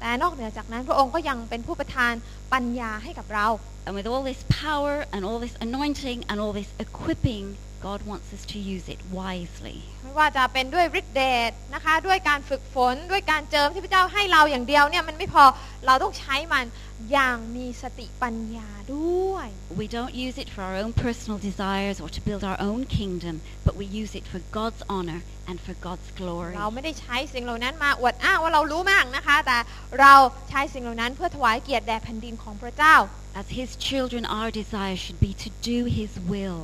[0.00, 2.12] แต่นอกเหนือจากนั้นพระองค์ก็ยังเป็นผู้ประทาน
[2.52, 3.48] ปัญญาให้กับเรา
[3.86, 7.44] And with all this power and all this anointing and all this equipping,
[7.88, 9.78] God wants us to use it wisely.
[10.02, 15.44] ไม่ว่าจะเป็นด้วยฤทธิเดชนะคะ ด้วยการฝึกฝน ด้วยการเจิมที่พระเจ้าให้เราอย่างเดียวเนี่ยมันไม่พอ
[15.86, 16.64] เราต้องใช้มัน
[17.12, 19.48] อย่างมีสติปัญญาด้วย
[19.82, 23.34] We don't use it for our own personal desires or to build our own kingdom,
[23.66, 26.54] but we use it for God's honor and for God's glory.
[26.58, 29.58] เราไม่ได้ใช้สิ่งเหล่านั้นมาอวดอ้างว่าเรารู้มากนะคะ แต่
[30.00, 30.14] เรา
[30.50, 32.96] ใช้สิ่งเหล่านั้นเพื่อถวายเกียรติแด่แผ่นดินของพระเจ้า
[33.40, 36.60] As His children, our desire should be to do His will.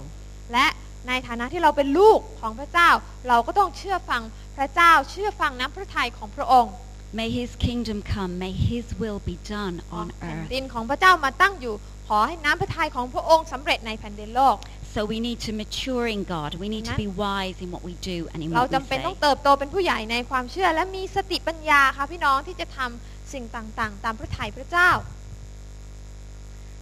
[0.52, 0.66] และ
[1.08, 2.90] ในฐานะที่เราเป็นลูกของพระเจ้า
[3.28, 4.22] เราก็ต้องเชื่อฟัง
[4.56, 6.74] พระเจ้าเชื่อฟังน้ำพระทัยของพระองค์
[7.20, 10.48] May His kingdom come, may His will be done ขอ on แผ่น earth.
[10.52, 11.74] ดินของพระเจ้ามาตั้งอยู่
[12.08, 14.56] ขอให้น้ำพระทัยของพระองค์สำเร็จในแผ่นดินโลก
[14.94, 16.50] So we need to mature in God.
[16.64, 18.88] We need to be wise in what we do and in เรา what จำ we
[18.88, 19.04] เป็น say.
[19.06, 24.90] ต้องเติบโตเป็นผู้ใหญ่ในความเชื่อและมีสติปัญญาค่ะพี่น้องที่จะทำสิ่งต่างๆ ตามพระทัยพระเจ้า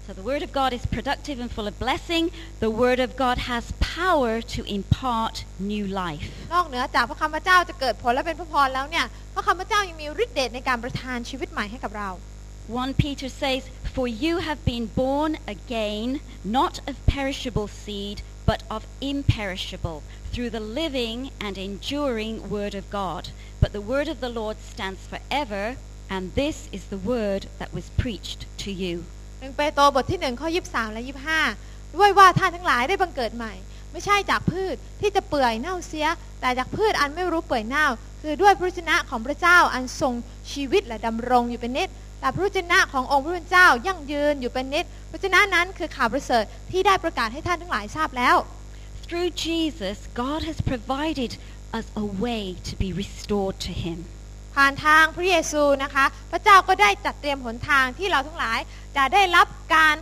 [0.08, 2.24] So the Word of God is productive and full of blessing.
[2.60, 5.36] The Word of God has power to impart
[5.72, 6.30] new life.
[6.54, 12.10] นอกเหนือจากพระคำพระเจ้าจะเกิดผลและเป็นพระพรแล้วเนี่ยพระคำพระเจ้ายังมีฤทธิ์เดชในการประทานชีวิตใหม่ให้กับเรา
[12.68, 18.88] 1 Peter says, For you have been born again, not of perishable seed, but of
[19.02, 23.30] imperishable, through the living and enduring Word of God.
[23.60, 25.76] But the Word of the Lord stands forever,
[26.10, 29.04] and this is the Word that was preached to you.
[29.41, 31.41] หนึ่งเปโตรบทที่หนึ่งข้อยีสามและยีห้า
[31.97, 33.55] ด้วยว่าท่านทั้งหลายได้บังเกิดใหม่
[33.93, 36.07] ไม่ใช่จากพืชที่จะเปื่อยเน่าเสีย
[36.41, 37.87] แต่จากพืชอันไม่รู้เปื่อยเน่า
[38.23, 40.15] คือด้วยพระวจนะของพระเจ้าอันทรง
[40.53, 41.89] ชีวิตและดำรงอยู่เป็นนิจ
[42.21, 48.37] แต่พระวจนะขององค์พระผู้เป็นเจ้ายั่งยืนอยู่เป็นนิจพระวจนะนั้นคือข่าวประเสริฐที่ได้ประกาศให้ท่านทั้งหลายทราบแล้ว
[49.07, 51.33] Through Jesus, God has provided
[51.79, 53.99] us a way to be restored to Him.
[54.59, 58.59] ผ่านทางพระเยซูนะคะ พระเจ้าก็ได้จัดเตรียมหนทางที่เราทั้งหลาย
[58.97, 59.97] จะได้รับการ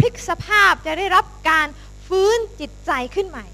[0.00, 1.66] พลิกสภาพจะได้รับการ
[2.06, 3.46] ฟื้นจิตใจขึ้นใหม่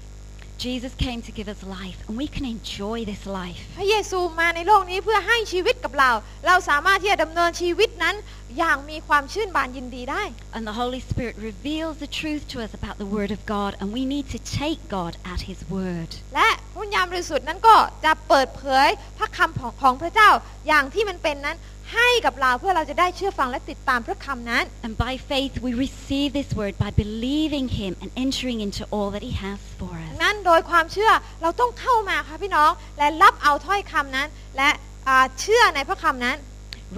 [0.66, 3.60] Jesus came to give us life, and we can enjoy this life.
[3.78, 6.10] พระเยซูมาในโลกนี้เพื่อให้ชีวิตกับเรา
[6.46, 8.16] เราสามารถที่จะดำเนินชีวิตนั้น
[8.58, 10.22] อย่างมีความชื่นบานยินดีได้
[10.56, 13.88] And the Holy Spirit reveals the truth to us about the Word of God, and
[13.98, 16.10] we need to take God at His word.
[16.34, 20.30] และพระวิญญาณบริสุทธิ์นั้นก็จะเปิดเผยพระคำของของพระเจ้า
[20.66, 21.58] อย่างที่มันเป็นนั้น
[21.96, 29.24] ให้กับเราเพื่อเราจะได้เชื่อฟังและติดตามพระคำนั้น And by faith, we receive this Word by believing Him and entering into all that
[29.28, 30.14] He has for ดั us.
[30.33, 34.69] งนั้นโดยความเชื่อเราต้องเข้ามาค่ะพี่น้องและรับเอาถ้อยคำนั้น และ
[35.07, 36.37] อ่าเชื่อในพระคำนั้น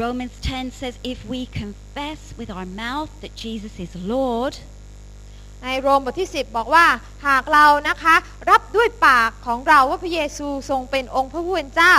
[0.04, 4.54] Romans 10 says, If we confess with our mouth that Jesus is Lord,
[5.64, 6.86] ในโรมบทที่ 10 บอกว่า
[7.28, 8.16] หากเรานะคะ
[8.50, 11.96] รับด้วยปากของเราว่าพระเยซูทรงเป็นองค์พระผู้เป็นเจ้า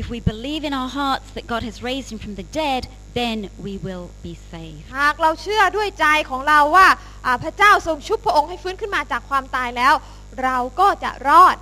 [0.00, 3.50] if we believe in our hearts that God has raised Him from the dead, then
[3.58, 4.84] we will be saved.
[4.98, 6.86] หากเราเชื่อด้วยใจของเราว่า
[7.26, 9.94] อ่าพระเจ้าทรงชุบพระองค์ให้ฟื้นขึ้นมาจากความตายแล้ว
[10.42, 11.56] เราก็จะรอด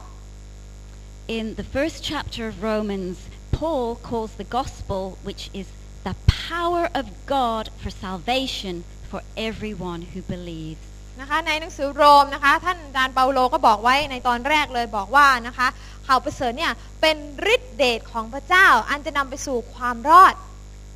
[1.39, 3.17] In the first chapter of Romans,
[3.59, 5.67] Paul calls the gospel, which is
[6.05, 10.83] the power of God for salvation for everyone who believes.
[11.21, 15.69] นะคะในหนังสือโรมนะคะท่านอาจารย์เปาโลก็บอกไว้ในตอนแรกเลยบอกว่านะคะ
[16.07, 17.17] ข่าวประเสริฐเนี่ยเป็น
[17.55, 20.35] ฤทธิเดชของพระเจ้าอันจะนำไปสู่ความรอด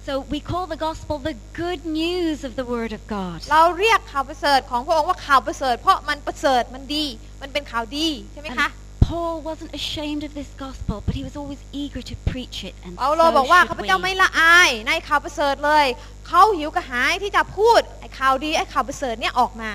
[0.08, 3.38] So we call the gospel the good news of the Word of God.
[3.52, 7.06] เราเรียกข่าวประเสริฐของพระองค์ว่าข่าวประเสริฐเพราะมันประเสริฐมันดี
[7.42, 8.68] มันเป็นข่าวดีใช่ไหมคะ
[9.08, 12.92] Paul wasn't ashamed of this gospel, but he was always eager to preach it, and
[12.98, 14.18] เปาโล so บอกว่า should ข้าพเจ้าไม่ we.
[14.22, 15.86] ละอายในข่าวประเสริฐเลย
[16.26, 19.70] เขาหิวกระหายที่จะพูดไอ้ข่าวดีไอ้ข่าวประเสริฐเนี่ยออกมา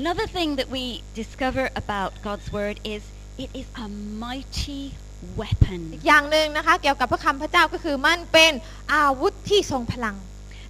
[0.00, 0.84] Another thing that we
[1.22, 3.02] discover about God's word is
[3.44, 3.88] it is a
[4.24, 4.82] mighty
[5.22, 5.80] อีก weapon.
[6.06, 8.52] อย่างหนึ่งนะคะ เกี่ยวกับพระคำพระเจ้าก็คือมันเป็น
[8.94, 10.16] อาวุธที่ทรงพลัง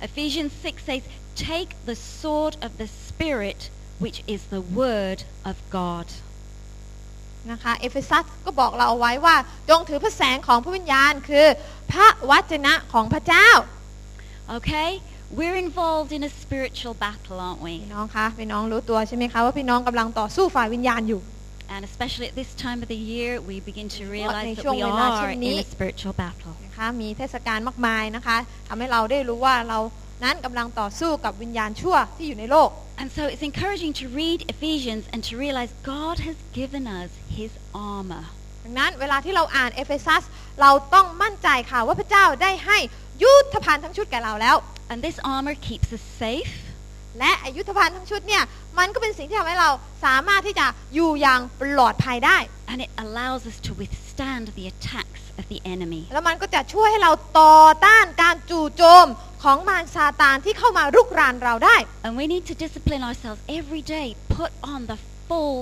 [0.00, 1.02] Ephesians 6 says,
[1.34, 3.70] Take the sword of the Spirit,
[4.02, 6.08] which is the word of God.
[7.50, 9.36] นะคะเอเฟซัสก็บอกเราเอาไว้ว่า
[9.68, 11.46] จงถือพระแสงของพระวิญญาณคือ
[11.92, 13.48] พระวจนะของพระเจ้า
[14.56, 14.90] Okay?
[15.38, 17.74] We're involved in a spiritual battle, aren't we?
[17.82, 21.22] พี่น้องคะพี่น้องรู้ตัวใช่ไหมคะว่าพี่น้องกำลังต่อสู้ฝ่ายวิญญาณอยู่
[21.74, 24.76] And especially at this time of the year, we begin to ใน realize that ช่วง
[24.76, 26.54] we เวลาเช่ are น in นี้ a spiritual battle.
[26.66, 28.36] นะคะมีเทศกาลมากมายนะคะ
[28.68, 29.78] ทำให้เราได้รู้ว่าเรา
[30.24, 37.10] นั้นกำลังต่อสู้กับวิญญาณชั่วที่อยู่ในโลก And so it's encouraging to read Ephesians and to realize God has given us
[37.38, 37.52] his
[37.92, 38.24] armor.
[38.64, 40.22] ดังนั้นเวลาที่เราอ่านเอเฟซัส
[40.60, 42.78] เราต้องมั่นใจค่ะว่าพระเจ้าได้ให้
[43.22, 44.56] ยุทธภัณฑ์ทั้งชุดแก่เราแล้ว
[44.90, 46.54] And this armor keeps us safe.
[47.18, 48.42] และอายุทธภัณฑ์ทั้งชุดเนี่ย
[48.78, 49.70] มันก็เป็นสิ่งที่ทำให้เรา
[50.04, 52.38] สามารถที่จะอยู่อย่างปลอดภัยได้
[52.70, 56.02] And it allows us to withstand the attacks of the enemy.
[56.12, 59.06] แล้วมันก็จะช่วยให้เราต่อต้านการจู่โจม
[59.42, 64.06] ของมารซาตานที่เข้ามารุกรานเราได้ And we need to discipline ourselves every day,
[64.38, 64.98] put on the
[65.28, 65.58] full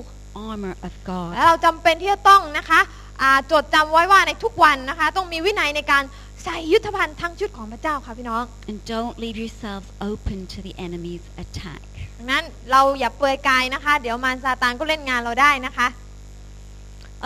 [0.48, 1.30] armor of และ God.
[1.46, 2.80] เราจำเป็นที่จะต้องนะคะ
[3.22, 6.04] อ่าจดจำไว้ว่าในทุกวันนะคะ ต้องมีวินัยในการ
[6.44, 11.82] ใส่ยุทธภัณฑ์ทั้งชุดของพระเจ้าค่ะพี่น้อง And don't leave yourselves open to the enemy's attack.
[12.18, 15.88] ดังนั้นเราอย่าเปลือยกายนะคะ เดี๋ยวมารซาตานก็เล่นงานเราได้นะคะ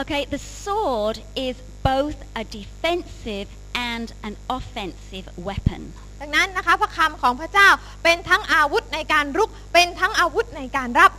[0.01, 3.49] Okay, the sword is both a defensive
[3.93, 5.83] and an offensive weapon.
[6.21, 7.69] ดังนั้นนะคะพระคำของพระเจ้า
[8.05, 11.13] เป็นทั้งอาวุธในการรุก เป็นทั้งอาวุธในการรับ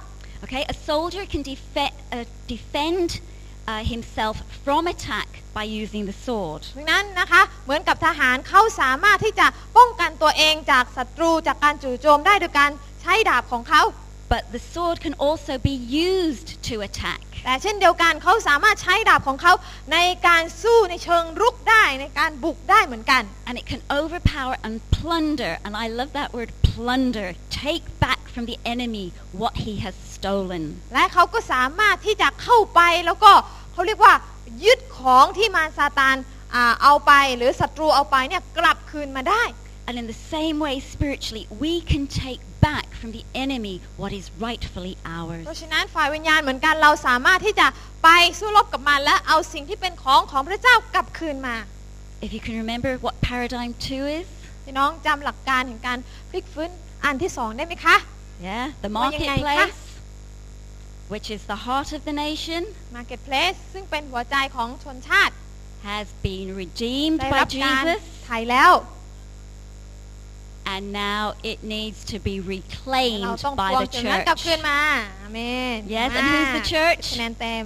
[0.43, 3.09] Okay, a soldier can defe- uh, defend
[3.71, 4.35] uh, himself
[4.65, 6.61] from attack by using the sword.
[6.77, 13.81] ดังนั้นนะคะเหมือนกับทหารเขาสามารถที่จะป้องกันตัวเองจากศัตรูจากการจู่โจมได้โดยการใช้ดาบของเขา
[14.33, 15.75] But the sword can also be
[16.11, 17.25] used to attack.
[17.43, 19.53] แต่เช่นเดียวกันเขาสามารถใช้ดาบของเขา
[19.93, 27.29] ในการสู้ในเชิงรุกได้ในการบุกได้เหมือนกัน And it can overpower and plunder, and I love that word plunder,
[27.63, 29.07] take back from the enemy
[29.41, 30.63] what he has stolen.
[30.93, 33.31] และเขาก็สามารถที่จะเข้าไปแล้วก็
[33.73, 34.13] เขาเรียกว่า
[34.63, 36.15] ยึดของที่มารซาตาน
[36.55, 39.43] อ่าเอาไปหรือศัตรูเอาไปเนี่ยกลับคืนมาได้
[39.87, 44.25] And in the same way, spiritually, we can take back from the enemy what is
[44.45, 45.43] rightfully เพ ours.
[45.49, 47.67] ราะฉะนั้นฝ่ายวิญญาณเหมือนกันเราสามารถที่จะ
[48.03, 51.55] ไปสู้รบกับมันและเอาสิ่งที่เป็นของของพระเจ้ากลับคืนมา
[52.25, 54.27] If you can remember what paradigm two is,
[54.63, 55.97] พี่น้องจำหลักการแห่งการ
[56.29, 56.71] พลิกฟื้น
[57.03, 57.95] อันที่สองได้ไหมคะ
[58.47, 59.79] yeah, the Well, you know, marketplace,
[61.13, 62.61] which is the heart of the nation,
[62.97, 65.33] Marketplace ซึ่งเป็นหัวใจของชนชาติ
[65.91, 68.71] has been redeemed ได้ by รับการ Jesus, ไถ่แล้ว
[70.73, 74.45] and now it needs to be เรา reclaimed ต้องท by วง the จุดนั้นกลับ church.
[74.45, 74.79] คืนมา
[75.21, 75.39] อาเม
[75.75, 77.05] น Yes, and มา who's the church?
[77.13, 77.65] คะแนนเต็ม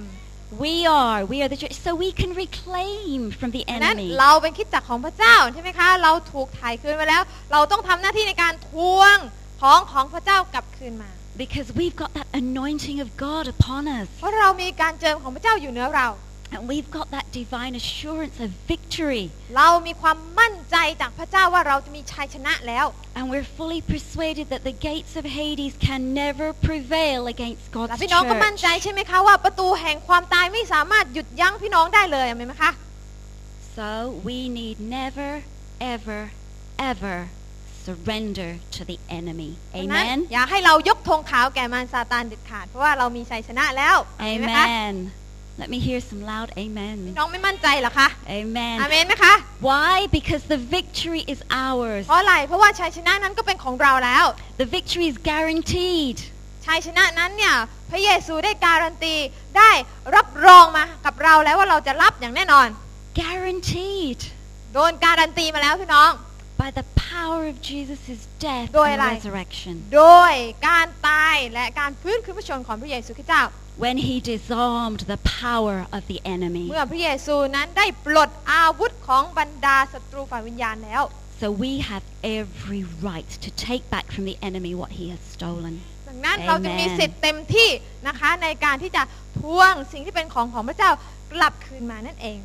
[0.64, 4.08] We are, we are the church, so we can reclaim from the ดังนั้น enemy.
[4.20, 9.16] เราเป็นคริดจักรของพระเจ้าใช่ไหมคะ เราถูกถ่ายคืนมาแล้ว เราต้องทำหน้าที่ในการทวง
[9.60, 11.10] ของของพระเจ้ากลับคืนมา
[11.44, 14.06] Because we've got that anointing of God upon us.
[14.18, 16.08] เพราะเรามีการเจิมของพระเจ้าอยู่เหนือเรา
[16.52, 19.24] And we've got that divine assurance of victory.
[19.56, 22.86] เรามีความมั่นใจจากพระเจ้าว่าเราจะมีชัยชนะแล้ว
[23.18, 28.00] And we're fully persuaded that the gates of Hades can never prevail against และ God's
[28.02, 28.82] พี่น้องก็มั่นใจ church.
[28.82, 32.72] ใช่ไหมคะว่าประตูแห่งความตายไม่สามารถหยุดยั้งพี่น้องได้เลยอาเมนไหมคะ
[33.78, 33.88] So
[34.28, 35.30] we need never,
[35.94, 36.20] ever,
[36.90, 37.16] ever
[37.86, 39.50] surrender to the enemy.
[39.74, 40.18] ดังนั้น Amen.
[40.32, 44.96] อย่าให้เรายกธงขาวแก่มารซาตานเด็ดขาดเพราะว่าเรามีชัยชนะแล้วอาเมนไหมคะ Amen.
[45.62, 46.96] Let me hear some loud พี่ amen.
[47.18, 48.08] น้องไม่มั่นใจเหรอคะ
[48.40, 48.76] Amen.
[48.80, 49.34] อาเมนไหมคะ
[49.68, 49.96] Why?
[50.16, 51.38] Because the victory is
[51.68, 52.04] ours.
[52.06, 54.24] เพราะอะไร เพราะว่าชัยชนะนั้นก็เป็นของเราแล้ว
[54.62, 56.18] The victory is guaranteed.
[56.66, 57.54] ชัยชนะนั้นเนี่ย
[57.90, 59.14] พระเยซูได้การันตี
[59.58, 59.70] ได้
[60.16, 62.68] รับรองมากับเราแล้วว่าเราจะรับอย่างแน่นอน
[63.20, 64.20] Guaranteed.
[64.74, 66.12] โดนการันตีมาแล้วพี่น้อง
[66.62, 69.74] By the power of Jesus' death โดย and อะไร resurrection.
[69.96, 70.32] โดย
[70.68, 73.42] การตายและการฟื้นคืนพระชนของพระเยซูคริสต์เจ้า
[73.83, 76.65] When he disarmed the power of the enemy.
[76.69, 81.03] เมื่อพระเยซูนั้นได้ปลดอาวุธของบรรดาศัตรูฝ่ายวิญญาณแล้ว
[81.41, 82.03] So we have
[82.39, 85.73] every right to take back from the enemy what he has stolen.
[86.07, 86.47] ดังนั้น Amen.
[86.47, 87.69] เราจะมีสิทธิ์เต็มที่
[88.07, 89.03] นะคะในการที่จะ
[89.39, 90.91] ทวงสิ่งที่เป็นของของพระเจ้า
[91.33, 92.39] กลับคืนมานั่นเอง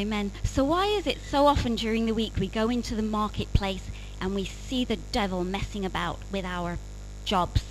[0.00, 0.26] Amen.
[0.54, 3.84] So why is it so often during the week we go into the marketplace
[4.20, 6.70] and we see the devil messing about with our
[7.24, 7.62] jobs?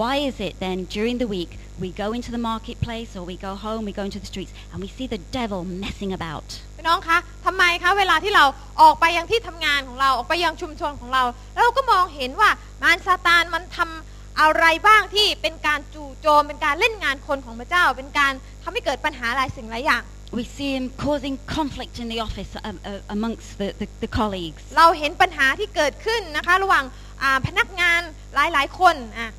[0.00, 1.50] Why is it then during the week
[1.82, 4.80] we go into the marketplace or we go home, we go into the streets and
[4.84, 6.48] we see the devil messing about?
[6.76, 8.44] พี่น้องคะทำไมคะเวลาที่เรา
[8.80, 11.22] ออกไปยังที่ทำงานของเราออกไปยังชุมชนของเรา
[11.54, 12.50] แล้วเราก็มองเห็นว่า
[12.82, 20.04] มารซาตานมันทำอะไรบ้างที่เป็นการจู่โจมเป็นการเล่นงานคนของพระเจ้า เป็นการทำให้เกิดปัญหาหลายสิ่งหลายอย่าง
[20.38, 24.62] We see him causing conflict in the office um, uh, amongst the, the, the colleagues.
[24.76, 27.09] เราเห็นปัญหาที่เกิดขึ้นนะคะ ระหว่างอ่า
[27.46, 28.00] พนักงาน
[28.34, 29.30] หลายๆคนอะ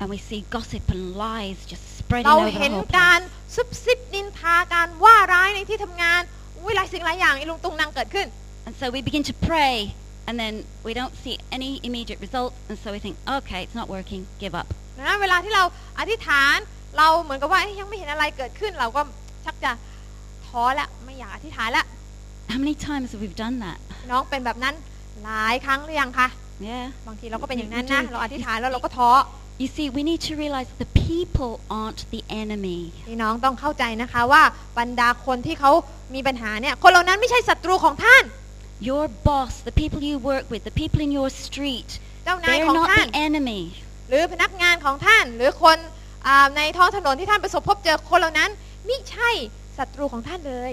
[0.00, 3.54] And we see gossip and lies just spreading เรา over เห็น the whole การ place.
[3.54, 6.20] ซุบซิบนินทาการว่าร้ายในที่ทำงาน
[6.58, 8.26] อุ้ยหลายสิ่งหลายอย่างอีลุงตุงนางเกิดขึ้น
[8.66, 9.74] And so we begin to pray
[10.26, 10.54] and then
[10.86, 14.54] we don't see any immediate results and so we think, okay, it's not working, give
[14.60, 14.68] up.
[14.98, 15.64] นะเวลาที่เรา
[15.98, 16.56] อธิษฐาน
[16.96, 19.00] เราเหมือนกับว่าเอ๊ะยังไม่เห็นอะไรเกิดขึ้น เราก็
[19.44, 19.70] ชักจะ
[20.46, 21.86] ท้อแล้วไม่อยากอธิษฐานแล้ว
[22.52, 23.78] How many times have we done that?
[24.10, 24.74] น้องเป็นแบบนั้น
[25.24, 26.28] หลายครั้งหรือยังคะ
[26.68, 26.86] Yeah.
[27.08, 28.10] บางทีเราก็เป็นอย่างนั้น We นะ do.
[28.12, 29.10] เราอธิษฐานแล้วเราก็ท้อ
[29.62, 32.80] You see, we need to realize that the people aren't the enemy.
[33.08, 34.42] พี่น้องต้องเข้าใจนะคะว่า
[34.78, 35.72] บรรดาคนที่เขา
[36.14, 38.24] มีปัญหาเนี่ย คนเหล่านั้นไม่ใช่ศัตรูของท่าน
[38.88, 41.90] Your boss, the people you work with, the people in your street,
[42.24, 43.60] เจ้านาย they're ของ not ท่าน the enemy.
[44.08, 45.78] หรือพนักงานของท่าน หรือคน
[46.26, 48.50] อ่าในท้องถนนที่ท่านประสบพบเจอคนเหล่านั้น
[48.86, 49.30] ไม่ใช่
[49.78, 50.72] ศัตรูของท่านเลย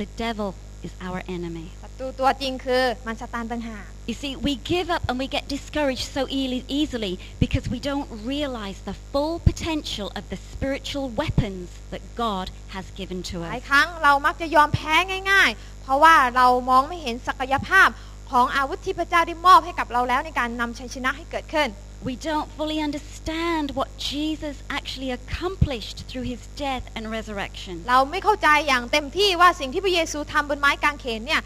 [0.00, 0.48] The devil
[0.85, 1.67] is our enemy.
[1.83, 7.79] ศัตรูตัวจริงคือมันสตานต่างหาก You see, we give up and we get discouraged so easily, easily because we
[7.89, 13.61] don't realize the full potential of the spiritual weapons that God has given to หลาย
[13.61, 13.65] us.
[13.69, 14.95] ครั้งเรามักจะยอมแพ้
[15.31, 17.87] ง่าย ๆ เพราะว่าเรามองไม่เห็นศักยภาพ
[18.32, 21.68] ของอาวุธที่พระเจ้าได้มอบให้กับเราแล้วในการนำชัยชนะให้เกิดขึ้น
[22.10, 27.74] We don't fully understand what Jesus actually accomplished through his death and resurrection.
[27.90, 31.40] เราไม่เข้าใจอย่างเต็มที่ว่าสิ่งที่พระเยซูทำบนไม้กางเขนเนี่ย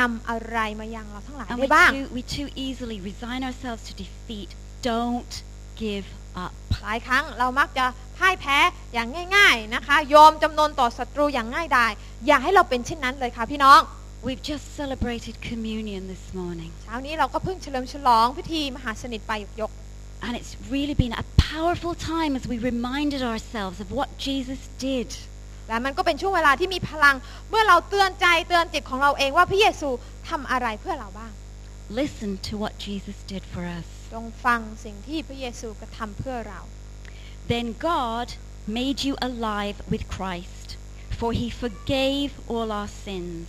[0.00, 4.50] นำอะไรมายังเราทั้งหลาย And ได้ we บ้าง too, we too easily resign ourselves to defeat.
[4.92, 5.34] Don't
[5.82, 6.06] give
[6.44, 6.52] up.
[6.82, 7.84] หลายครั้งเรามักจะ
[8.18, 8.58] พ่ายแพ้
[8.94, 11.92] อย่างง่าย ๆนะคะ ยอมจำนนต่อศัตรูอย่างง่ายดาย
[12.26, 13.80] อย่าให้เราเป็นเช่นนั้นเลยค่ะพี่น้อง
[14.27, 16.71] We've just celebrated communion this morning.
[16.83, 19.71] เช้านี้เราก็เพิ่งเฉลิมฉลองพิธีมหาสนิทไปยก
[20.25, 25.09] And it's really been a powerful time as we reminded ourselves of what Jesus did.
[25.67, 27.15] และมันก็เป็นช่วงเวลาที่มีพลัง
[27.49, 29.89] เมื่อเราเตือนใจเตือนจิตของเราเองว่าพระเยซู
[30.29, 31.31] ทำอะไรเพื่อเราบ้าง
[32.01, 33.87] Listen to what Jesus did for us.
[34.13, 36.61] จงฟังสิ่งที่พระเยซูกระทำเพื่อเรา
[37.51, 38.27] Then God
[38.79, 40.67] made you alive with Christ,
[41.19, 43.47] for he forgave all our sins.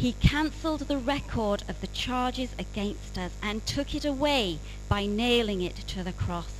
[0.00, 4.58] He cancelled the record of the charges against us and took it away
[4.88, 6.52] by nailing it to the cross.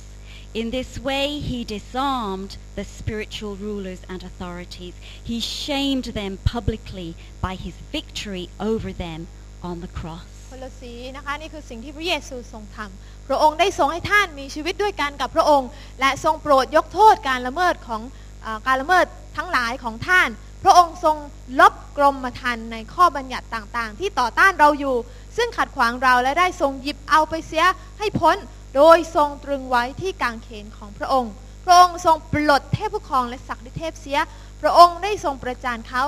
[0.53, 4.95] In this way, he disarmed the spiritual rulers and authorities.
[5.23, 9.27] He shamed them publicly by his victory over them
[9.61, 10.25] on the cross.
[10.51, 18.01] คนละสีนะคะนี่คือสิ่งที่พระเยซูทรงทำพระองค์ได้ทรงให้ท่านมีชีวิตด้วยกันกับพระองค์ และทรงโปรดยกโทษการละเมิดของ
[18.45, 19.05] อาการละเมิด
[19.37, 20.29] ทั้งหลายของท่าน
[20.62, 21.16] พระองค์ทรง
[21.60, 24.96] ลบกรมธรรม์ในข้อบัญญัติต่างๆ ที่ต่อต้านเราอยู่
[25.36, 27.64] ซึ่งขัดขวางเราและได้ทรงหยิบเอาไปเสีย
[27.98, 28.36] ให้พ้น
[28.76, 31.32] โดยทรงตรึงไว้ที่กางเขนของพระองค์
[31.64, 34.18] พระองค์ทรงปลดเทพผู้ครองและศักดิเทพเสีย
[34.62, 36.02] พระองค์ได้ทรงประจานเขา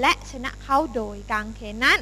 [0.00, 2.00] และชนะเขาโดยกางเขนนั้น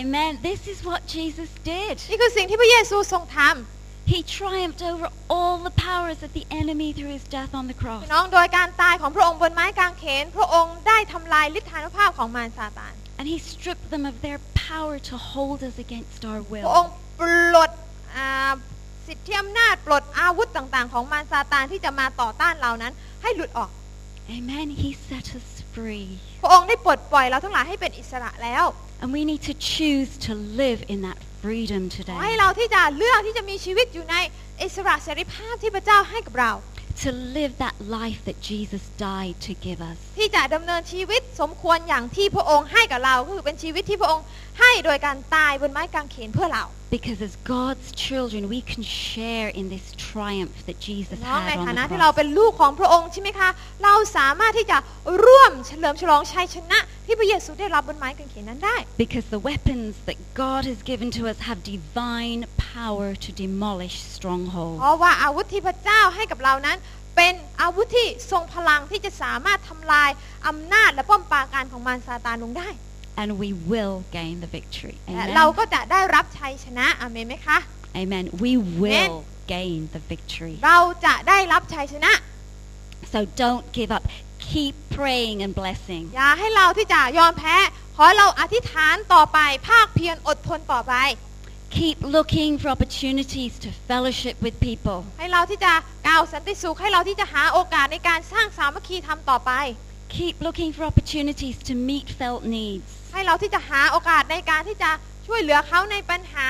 [0.00, 0.32] Amen.
[0.48, 1.94] This is what Jesus did.
[2.10, 3.79] นี่คือสิ่งที่พระเยซูทรงทำ
[4.12, 8.02] He triumphed over all the powers of the enemy through his death on the cross.
[8.04, 14.38] พี่น้องโดยการตายของพระองค์บนไม้กางเขน พระองค์ได้ทำลายฤทธานุภาพของมารซาตาน And he stripped them of their
[14.68, 16.88] power to hold us against our พระอง will.
[16.88, 17.22] ค์ป
[17.54, 17.70] ลด
[18.16, 18.52] อ่า
[19.06, 22.92] สิทธิอำนาจปลดอาวุธต่างๆ ของมารซาตานที่จะมาต่อต้านเรานั้น
[23.22, 23.70] ให้หลุดออก
[24.38, 24.66] Amen.
[24.82, 26.08] He set us free.
[26.42, 28.64] พระองค์ได้ปลดปล่อยเราทั้งหลายให้เป็นอิสระแล้ว
[29.02, 32.16] And we need to choose to live in that freedom ขอ today.
[32.22, 34.16] ให้เราที่จะเลือกที่จะมีชีวิตอยู่ใน
[34.62, 36.52] อิสระเสรีภาพที่พระเจ้าให้กับเรา
[37.08, 39.98] To live that life that Jesus died to give us.
[40.18, 44.24] ที่จะดำเนินชีวิตสมควรอย่างที่พระองค์ให้กับเรา ก็คือเป็นชีวิตที่พระองค์
[44.60, 46.64] ให้โดยการตายบนไม้กางเขนเพื่อเรา
[46.96, 51.72] Because as God's children, we can share in this triumph that Jesus น้องใน had ฐา
[51.72, 52.16] on นะ the ที่เรา cross.
[52.16, 53.48] เป็นลูกของพระองค์ใช่ไหมคะ
[53.84, 54.76] เราสามารถที่จะ
[55.24, 56.78] ร่วมเฉลิมฉลองชัยชนะ
[57.10, 62.40] ที่พระเยซูได้รับบนไม้กางเขนนั้นได้ Because the weapons that God has given to us have divine
[62.74, 64.78] power to demolish เพ strongholds.
[64.84, 66.78] ราะว่าอาวุธที่พระเจ้าให้กับเรานั้น
[67.16, 70.10] เป็นอาวุธที่ทรงพลังที่จะสามารถทำลาย
[70.46, 72.68] อำนาจและป้อมปราการของมารซาตานลงได้
[73.20, 74.96] And we will gain the victory.
[75.14, 75.56] และเรา Amen.
[75.58, 77.58] ก็จะได้รับชัยชนะอาเมนไหมคะ
[78.02, 78.24] Amen.
[78.44, 78.52] We
[78.82, 79.16] will
[79.54, 80.54] gain the victory.
[80.66, 82.12] เราจะได้รับชัยชนะ
[83.12, 84.04] So don't give up.
[84.52, 86.04] Keep praying and blessing.
[86.16, 87.56] อย่าให้เราที่จะยอมแพ้
[87.96, 89.38] ขอให้เราอธิษฐานต่อไป
[89.68, 90.94] ภาคเพียรอดทนต่อไป
[91.78, 94.98] Keep looking for opportunities to fellowship with people.
[95.18, 95.72] ให้เราที่จะ
[96.08, 99.52] ก้าวสันติสุขให้เราที่จะหาโอกาสในการสร้างสามัคคีธรรมต่อไป
[100.16, 102.88] Keep looking for opportunities to meet felt needs.
[103.12, 104.90] ให้เราที่จะหาโอกาสในการที่จะ
[105.26, 106.46] ช่วยเหลือเขาในปัญหา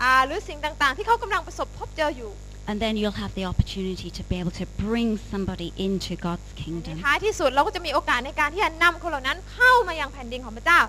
[0.00, 2.32] อ่าหรือสิ่งต่างๆ ที่เขากำลังประสบพบเจออยู่
[2.69, 6.59] And then you'll have the opportunity to be able to bring somebody into God's ใน
[6.63, 6.95] kingdom.
[7.05, 10.81] ท้ายที่สุดเราก็จะมีโอกาสในการที่จะนำคนเหล่านั้นเข้ามายังแผ่นดินของพระเจ้า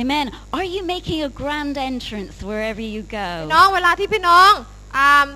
[0.00, 0.26] Amen.
[0.56, 3.28] Are you making a grand entrance wherever you พี่ go?
[3.54, 4.50] น้องเวลาที่พี่น้อง
[4.96, 5.26] อ่า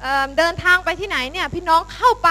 [0.00, 2.30] เอิ่มเดินทางไปที่ไหนเนี่ยพี่น้องเข้าไป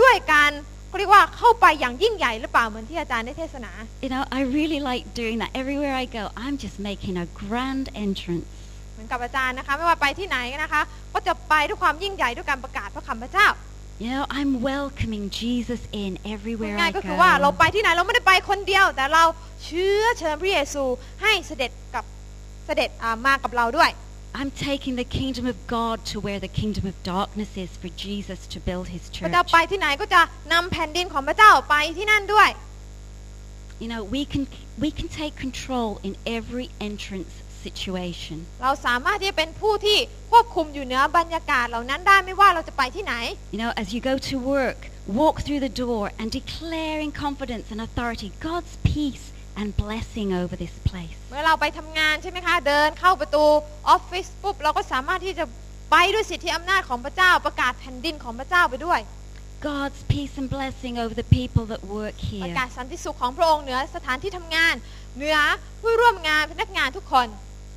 [0.00, 0.50] ด้วยการ
[0.88, 3.72] เขาเรียกว่าเข้าไปอย่างยิ่งใหญ่หรือเปล่าเหมือนที่อาจารย์ได้เทศนา
[4.04, 5.50] You know, I really like doing that.
[5.62, 8.48] Everywhere I go, I'm just making a grand entrance.
[8.95, 10.81] เหมือนกับอาจารย์นะคะ ไม่ว่าไปที่ไหนนะคะ
[11.13, 13.47] ก็จะไปด้วยความยิ่งใหญ่ด้วยการประกาศพระคำพระเจ้า
[14.03, 17.57] You know, I'm welcoming Jesus in everywhere ง่าย I ๆก็คือว่าเรา go.
[17.59, 19.23] ไปที่ไหนเราไม่ได้ไปคนเดียว แต่เรา
[19.63, 20.83] เชื้อเชิญพระเยซู
[21.21, 22.03] ให้เสด็จกับ
[22.65, 23.89] เสด็จอ่ามากับเราด้วย
[24.39, 28.39] I'm taking the kingdom of God to where the kingdom of darkness is for Jesus
[28.53, 29.25] to build his พ church.
[29.25, 30.21] ระเจ้าไปที่ไหนก็จะ
[30.53, 32.49] นำแผ่นดินของพระเจ้าไปที่นั่นด้วย
[33.83, 34.43] You know, we can
[34.83, 37.33] we can take control in every entrance
[37.65, 38.37] situation.
[38.63, 39.97] เราสามารถที่จะเป็นผู้ที่
[40.31, 43.13] ควบคุมอยู่เหนือบรรยากาศเหล่านั้นได้ไม่ว่าเราจะไปที่ไหน
[43.53, 44.79] You know, as you go to work,
[45.21, 49.25] walk through the door and declare in confidence and authority God's peace
[49.59, 51.17] and blessing over this place.
[51.29, 53.45] เมื่อเราไปทำงานใช่ไหมคะ เดินเข้าประตู
[53.89, 55.45] ออฟฟิศปุ๊บ เราก็สามารถที่จะ
[55.91, 59.01] ไปด้วยสิทธิอำนาจของพระเจ้าประกาศแผ่นดินของพระเจ้าไปด้วย
[59.69, 62.57] God's peace and blessing over the people that work ประ here.
[62.59, 64.75] กาศสันติสุขของพระองค์เหนือสถานที่ทำงาน
[65.15, 65.37] เหนือ
[65.81, 67.27] ผู้ร่วมงานพนักงานทุกคน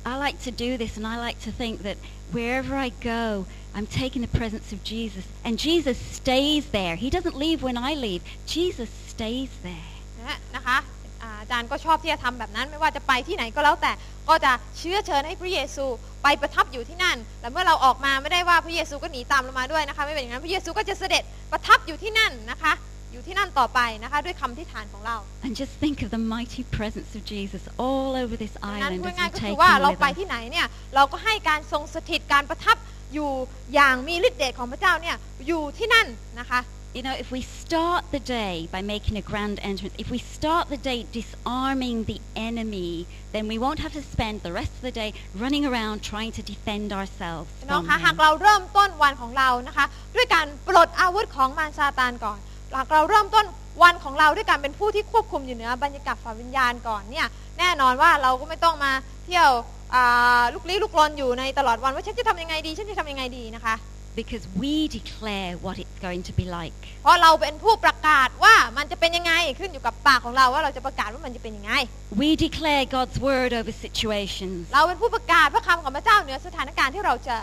[0.09, 1.97] I like to do this and I like to think that
[2.31, 3.45] wherever I go,
[3.75, 6.95] I'm taking the presence of Jesus and Jesus stays there.
[6.95, 8.21] He doesn't leave when I leave.
[8.55, 9.91] Jesus stays there.
[10.27, 10.77] นะนะคะ
[11.23, 13.91] อ่าอาจารย์ก็ชอบที่จะทำแบบนั้นไม่ว่าจะไปที่ไหนก็แล้วแต่
[14.29, 15.85] ก็จะเชื้อเชิญให้พระเยซู
[16.23, 22.73] ไปประทับอยู่ที่นั่นและเมื่อเราออกมาไม่ได้ว่าพระเยซูก็หนีตามเรามาด้วยนะคะไม่เป็นอย่างนั้นพระเยซูก็จะเสด็จประทับอยู่ที่นั่นนะคะ
[23.12, 25.16] อยู่ที่นั่นต่อไปนะคะ ด้วยคำที่ฐานของเรา
[25.46, 29.14] And just think of the mighty presence of Jesus all over this ดังนั้น island พูด
[29.14, 30.14] as ง่าย we ก็คื take อว่า him เรา with ไป us.
[30.18, 32.76] ที่ไหนเนี่ยเราก็ให้การทรงสถิตการประทับ
[33.14, 33.30] อยู่
[33.74, 35.16] อย่างมีฤทธิ์เดชของพระเจ้าเนี่ย
[35.46, 36.06] อยู่ที่นั่น
[36.40, 36.60] นะคะ
[36.98, 40.64] You know, if we start the day by making a grand entrance, if we start
[40.74, 42.18] the day disarming the
[42.48, 42.92] enemy,
[43.34, 45.10] then we won't have to spend the rest of the day
[45.42, 48.20] running around trying to defend ourselves พี่น้อง from คะหาก him.
[48.22, 52.47] เราเริ่มต้นวันของเรานะคะ ด้วยการปลดอาวุธของมารซาตานก่อนหาก
[52.93, 53.45] เราเริ่มต้น
[53.83, 57.27] วันของเราด้วยการเป็นผู้ที่ควบคุมอยู่เหนือบรรยากาศฝ่ายวิญญาณก่อนเนี่ย
[57.59, 58.91] แน่นอนว่าเราก็ไม่ต้องมา
[59.25, 59.49] เที่ยว
[59.95, 63.75] อ่าลุกลี้ลุกลนอยู่ในตลอดวันว่าฉันจะทำยังไงดีฉันจะทำยังไงดีนะคะ
[64.21, 66.81] Because we declare what it's going to be like.
[67.03, 71.73] เพราะเราเป็นผู้ประกาศว่ามันจะเป็นยังไงขึ้นอยู่กับปากของเราว่าเราจะประกาศว่ามันจะเป็นยังไง
[72.21, 74.59] We declare God's word over situations.
[74.73, 77.41] เราเป็นผู้ประกาศพระคำของพระเจ้าเหนือสถานการณ์ที่เราเจอ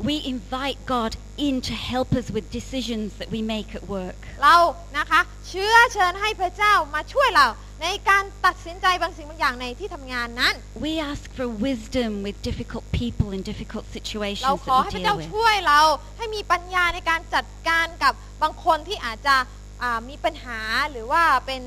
[0.00, 4.18] We invite God in to help us with decisions that we make at work.
[4.42, 4.56] เรา
[4.98, 7.46] นะคะเชื้อเชิญให้พระเจ้ามาช่วยเรา
[7.82, 10.54] ในการตัดสินใจบางสิ่งบางอย่างในที่ทำงานนั้น
[10.86, 14.94] We ask for wisdom with difficult people in difficult เรา situations ขอ that ให้ we
[14.94, 15.28] พระ deal เจ้า with.
[15.32, 15.80] ช่วยเรา
[16.16, 19.36] ให้มีปัญญาในการจัดการกับบางคนที่อาจจะ
[19.82, 21.62] อ่ามีปัญหาหรือว่าเป็น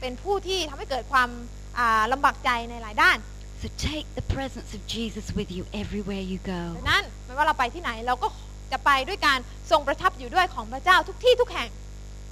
[0.00, 1.30] เป็นผู้ที่ทำให้เกิดความ
[1.78, 3.16] อ่าลำบากใจในหลายด้าน
[3.64, 6.62] So take the presence of Jesus with you everywhere you ดั go.
[6.84, 8.28] งนั้นไม่ว่าเราไปที่ไหนเราก็
[8.72, 9.38] จะไปด้วยการ
[9.70, 11.68] ทรงประทับอยู่ด้วยของพระเจ้าทุกที่ทุกแห่ง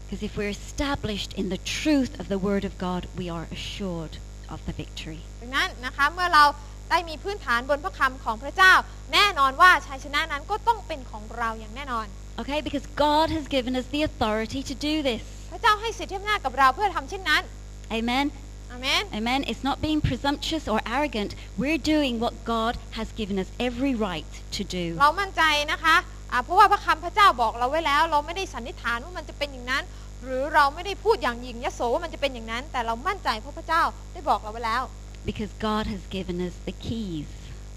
[0.05, 4.15] Because if we're established in the truth of the Word of God, we are assured
[4.55, 5.21] of the victory.
[5.43, 6.45] ดังนั้นนะคะเมื่อเรา
[6.91, 8.73] ได้มีพื้นฐานบนพระคำของพระเจ้า
[9.13, 12.07] แน่นอนว่าชัยชนะนั้นก็ต้องเป็นของเราอย่างแน่นอน
[12.41, 12.59] Okay?
[12.67, 15.23] Because God has given us the authority to do this.
[15.53, 17.43] พระเจ้าให้สิทธิอำนาจกับเราเพื่อทำเช่นนั้น
[17.99, 18.27] Amen?
[18.73, 19.41] อาเมน Amen?
[19.51, 21.31] It's not being presumptuous or arrogant.
[21.63, 24.87] We're doing what God has given us every right to do.
[25.01, 25.43] เรามั่นใจ
[25.73, 25.97] นะคะ
[26.33, 29.85] อ่าเพราะว่าพระคำพระเจ้าบอกเราไว้แล้ว เราไม่ได้สันนิษฐานว่ามันจะเป็นอย่างนั้น
[30.23, 34.83] หรือเราไม่ได้พูดอย่างหยิ่งยโสว่ามันจะเป็นอย่างนั้น แต่เรามั่นใจเพราะพระเจ้าได้บอกเราไว้แล้ว
[35.31, 37.29] Because God has given us the keys.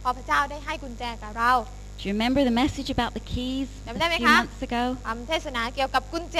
[0.02, 1.54] เพราะพระเจ้าได้ให้กุญแจกับเรา
[1.98, 4.84] Do you remember the message about the keys a จำได้ไหม few คะ months ago?
[5.08, 6.40] คำเทศนาเกี่ยวกับกุญแจ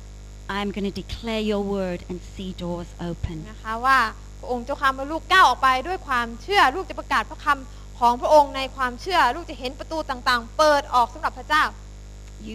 [0.55, 3.37] I'm going to declare your word and see doors open.
[3.51, 3.99] นะคะว่า
[4.39, 11.63] พระองค์เจ้าข้าเมื่อลูกก้าวออกไปด้วยความเชื่อลูกจะประกาศพระคำของพระองค์ในความเชื่อลูกจะเห็นประตูต่างๆ เปิดออกสำหรับพระเจ้า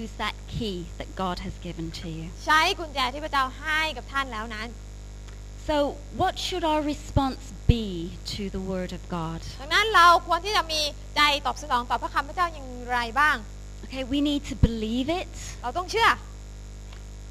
[0.00, 2.26] Use that key that God has given to you.
[2.46, 4.68] ใช้กุญแจที่พระเจ้าให้กับท่านแล้วนั้น
[5.68, 5.76] So,
[6.20, 7.84] what should our response be
[8.34, 9.40] to the word of God?
[9.60, 10.80] ดังนั้นเราควรที่จะมี
[11.16, 13.36] ใจตอบสนองต่อพระคำพระเจ้าอย่างไรบ้าง
[13.84, 15.32] Okay, we need to believe it.
[15.62, 16.08] เราต้องเชื่อ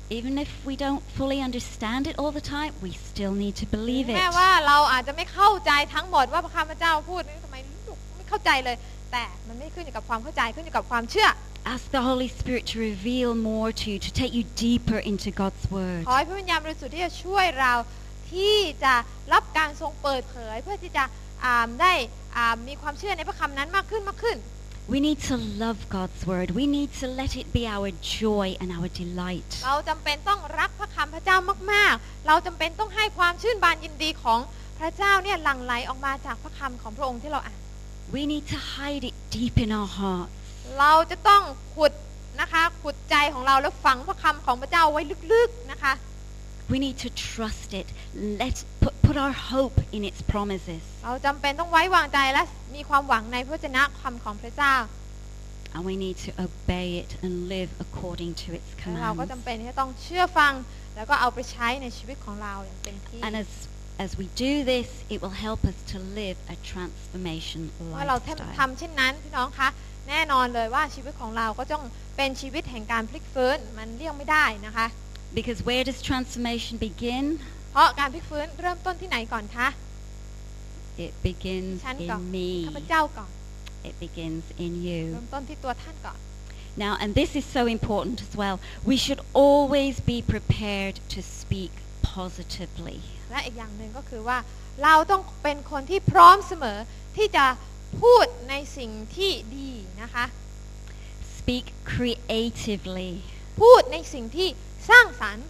[0.09, 4.05] Even if we don't fully understand it all the time, we still need to believe
[4.07, 4.35] แม้ it.
[4.39, 8.75] ว่าเราอาจจะไม่เข้าใจทั้งหมดว่าพระคำพระเจ้าพูดนี่ทำไมลูกไม่เข้าใจเลย
[9.11, 11.29] แต่มันไม่ขึ้นอยู่กับความเข้าใจขึ้นอยู่กับความเชื่อ
[11.73, 15.63] Ask the Holy Spirit to reveal more to you, to take you deeper into God's
[15.75, 16.01] Word.
[16.07, 17.73] ขอให้พระวิญญาณบริสุทธิ์ที่จะช่วยเรา
[18.31, 18.93] ที่จะ
[19.33, 21.03] รับการทรงเปิดเผยเพื่อที่จะ
[21.43, 21.93] อ่าได้
[22.35, 24.37] อ่ามีความเชื่อในพระคำนั้นมากขึ้นมากขึ้น
[24.87, 26.51] We need to love God's Word.
[26.51, 27.89] We need to let it be our
[28.21, 29.49] joy and our delight.
[29.65, 31.37] เราจำเป็นต้องรักพระคำพระเจ้า
[31.71, 34.39] มากๆ เราจำเป็นต้องให้ความชื่นบานยินดีของ
[34.79, 37.57] พระเจ้าเนี่ยหลั่งไหลออกมาจากพระคำของพระองค์ที่เราอ่าน
[38.15, 40.31] We need to hide it deep in our hearts.
[40.79, 41.43] เราจะต้อง
[41.75, 41.93] ขุด
[42.41, 45.01] นะคะขุดใจของเราแล้วฝังพระคำของพระเจ้าไว้
[45.33, 45.93] ลึกๆนะคะ
[46.73, 47.87] We need to trust it.
[48.41, 50.81] Let put, put our hope in its promises.
[51.05, 52.43] เราจำเป็นต้องไว้วางใจและ
[52.75, 54.75] มีความหวังในพระวจนะคำของพระเจ้า
[55.75, 59.31] And we need to obey it and live according to its และเราก็ commands.
[59.31, 60.53] จำเป็นที่จะต้องเชื่อฟัง
[60.95, 63.49] แล้วก็เอาไปใช้ในชีวิตของเราอย่างเต็มที่ And as
[64.05, 67.61] as we do this, it will help us to live a transformation
[67.93, 68.57] เมื่อเราทำ lifestyle.
[68.59, 69.69] ทำเช่นนั้นพี่น้องคะ
[70.09, 71.83] แน่นอนเลยว่าชีวิตของเราก็ต้อง
[72.17, 74.87] เป็นชีวิตแห่งการพลิกฟื้นมันเลี่ยงไม่ได้นะคะ
[75.38, 77.24] Because where does transformation begin?
[77.72, 79.68] เพราะการพลิกฟื้นเริ่มต้นที่ไหนก่อนคะ
[81.06, 82.50] It begins ฉันก่อน in me.
[82.66, 83.30] ข้าพเจ้าก่อน
[83.88, 85.24] It begins in เริ่ you.
[85.24, 86.18] มต้นที่ตัวท่านก่อน
[86.84, 88.56] Now, and this is so important as well.
[88.90, 91.72] We should always be prepared to speak
[92.16, 92.98] positively.
[93.30, 94.38] และอีกอย่างหนึ่งก็คือว่า
[94.82, 96.78] เราต้องเป็นคนที่พร้อมเสมอ
[97.16, 97.46] ที่จะ
[98.00, 99.70] พูดในสิ่งที่ดี
[100.02, 100.24] นะคะ
[101.38, 103.12] Speak creatively.
[103.60, 104.48] พูดในสิ่งที่
[104.89, 105.45] สร้างสรรค์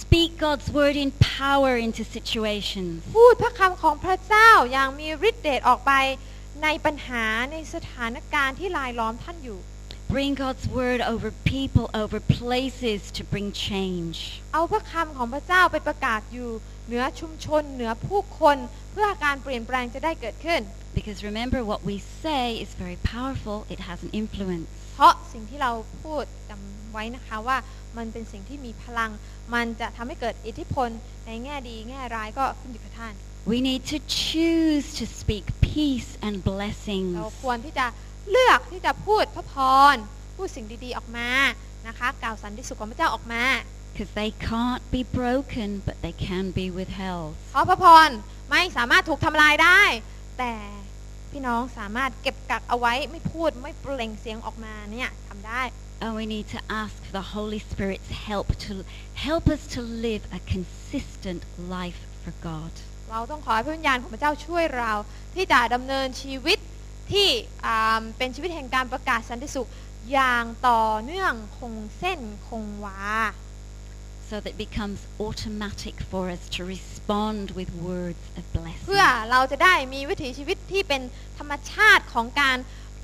[0.00, 2.94] Speak God's word in power into situations.
[3.16, 5.92] พูดพระคำของพระเจ้าอย่างมีฤทธิ์เดชออกไป
[6.62, 9.60] ในปัญหาในสถานการณ์ที่ลายล้อมท่านอยู่
[10.12, 14.16] bring God's word over people, over places to bring change.
[14.54, 16.50] เอาพระคำของพระเจ้าไปประกาศอยู่
[16.86, 18.56] เหนือชุมชนเหนือผู้คน
[18.92, 20.60] เพื่อการเปลี่ยนแปลงจะได้เกิดขึ้น
[20.98, 24.68] Because remember, what we say is very powerful, it has an influence.
[24.94, 25.72] เพราะสิ่งที่เรา
[26.02, 27.58] พูดจำไว้นะคะว่า
[27.98, 29.10] มันเป็นสิ่งที่มีพลัง
[29.54, 30.88] มันจะทำให้เกิดอิทธิพล
[31.26, 33.14] ในแง่ดีแง่ร้ายก็ขึ้นอยู่กับท่าน
[33.52, 37.12] We need to choose to speak peace and blessings.
[37.16, 37.86] เราควรที่จะ
[38.30, 39.54] เลือกที่จะพูดพระพ
[39.94, 39.96] ร
[40.36, 41.28] พูดสิ่งดีๆออกมา
[41.86, 43.44] นะคะกล่าวสันติสุขของพระเจ้าออกมา
[43.94, 47.28] Because they can't be broken, but they can be withheld.
[47.52, 48.08] เพราะพระพร
[48.50, 49.82] ไม่สามารถถูกทำลายได้
[50.38, 50.52] แต่
[51.30, 55.62] พี่น้องสามารถเก็บกักเอาไว้ไม่พูดไม่เปล่งเสียงออกมาเนี่ยทำได้
[56.03, 58.73] And we need to ask for the Holy Spirit's help to
[59.27, 61.41] help us to live a consistent
[61.75, 62.73] life for God.
[63.11, 64.93] เราต้องขอให้พระวิญญาณของพระเจ้าช่วยเรา
[65.35, 66.57] ที่จะดำเนินชีวิต
[67.11, 67.29] ที่
[67.65, 69.69] อ่าเป็นชีวิตแห่งการประกาศสันติสุข
[70.11, 72.99] อย่างต่อเนื่องคงเส้นคงวา
[74.29, 79.29] So that it becomes automatic for us to respond with words of เพื่อ blessing.
[79.31, 81.01] เราจะได้มีวิถีชีวิตที่เป็น
[81.37, 82.57] ธรรมชาติของการ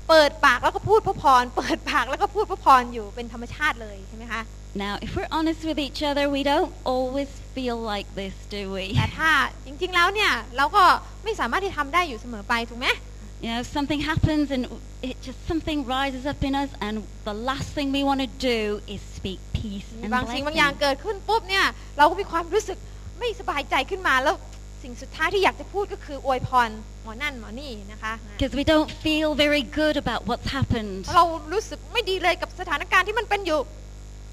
[0.09, 4.41] เปิดปากแล้วก็พูดพระพร เปิดปากแล้วก็พูดพระพรอยู่เป็นธรรมชาติเลยใช่ไหมคะ
[4.85, 8.85] Now, if we're honest with each other, we don't always feel like this, do we?
[8.97, 9.31] แต่ถ้า
[9.65, 10.83] จริงๆแล้วเนี่ยเราก็
[11.23, 12.87] ไม่สามารถที่ทำได้อยู่เสมอไปถูกไหม
[13.43, 14.63] You know, something happens and
[15.09, 16.95] it just something rises up in us, and
[17.29, 18.59] the last thing we want to do
[18.93, 20.81] is speak peace มี and บางสิ่งบางอย่าง blessing.
[20.81, 21.65] เกิดขึ้นปุ๊บเนี่ย
[21.97, 22.77] เราก็มีความรู้สึก
[23.19, 24.35] ไม่สบายใจขึ้นมาแล้ว
[24.83, 26.69] สิ่งสุดท้ายที่อยากจะพูดก็คืออวยพร
[27.03, 30.93] หมอนั่นหมอนี่นะคะ Because we don't feel very good about what's happened.
[31.15, 33.61] เรารู้สึกไม่ดีเลยกับสถานการณ์ที่มันเป็นอยู่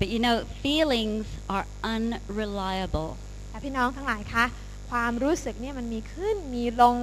[0.00, 3.10] But you know, feelings are unreliable.
[3.50, 4.44] แต่พี่น้องทั้งหลายคะ
[4.90, 6.96] ความรู้สึกเนี่ยมันมีขึ้นมีลง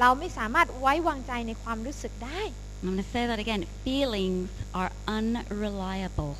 [0.00, 2.40] เราไม่สามารถไว้วางใจในความรู้สึกได้
[2.84, 3.62] I'm going to say that again.
[3.86, 4.48] Feelings
[4.80, 6.32] are unreliable.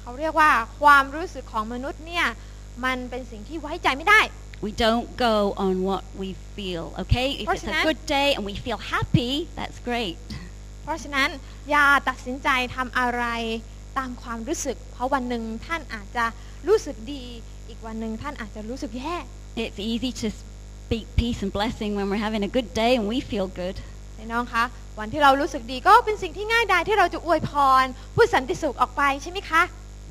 [0.00, 0.50] เขาเรียกว่า
[0.80, 2.26] ความรู้สึกของมนุษย์เนี่ย
[2.84, 4.20] มันเป็นสิ่งที่ไว้ใจไม่ได้
[4.66, 7.28] We don't go on what we feel, okay?
[7.42, 7.84] If it's a Personal.
[7.88, 10.16] good day and we feel happy, that's great.
[10.84, 11.28] เพราะฉะนั้น
[11.70, 13.24] อย่าตัดสินใจทำอะไร
[13.98, 16.24] ตามความรู้สึก เพราะวันหนึ่งท่านอาจจะ
[16.68, 17.24] รู้สึกดี
[17.68, 19.16] อีกวันหนึ่งท่านอาจจะรู้สึกแย่
[19.62, 23.18] It's easy to speak peace and blessing when we're having a good day and we
[23.30, 23.76] feel good.
[24.16, 24.64] พี่น้องคะ
[24.98, 27.50] วันที่เรารู้สึกดีก็เป็นสิ่งที่ง่ายดายที่เราจะอวยพ
[27.82, 27.84] ร
[28.14, 29.62] พูดสันติสุขออกไปใช่ไหมคะ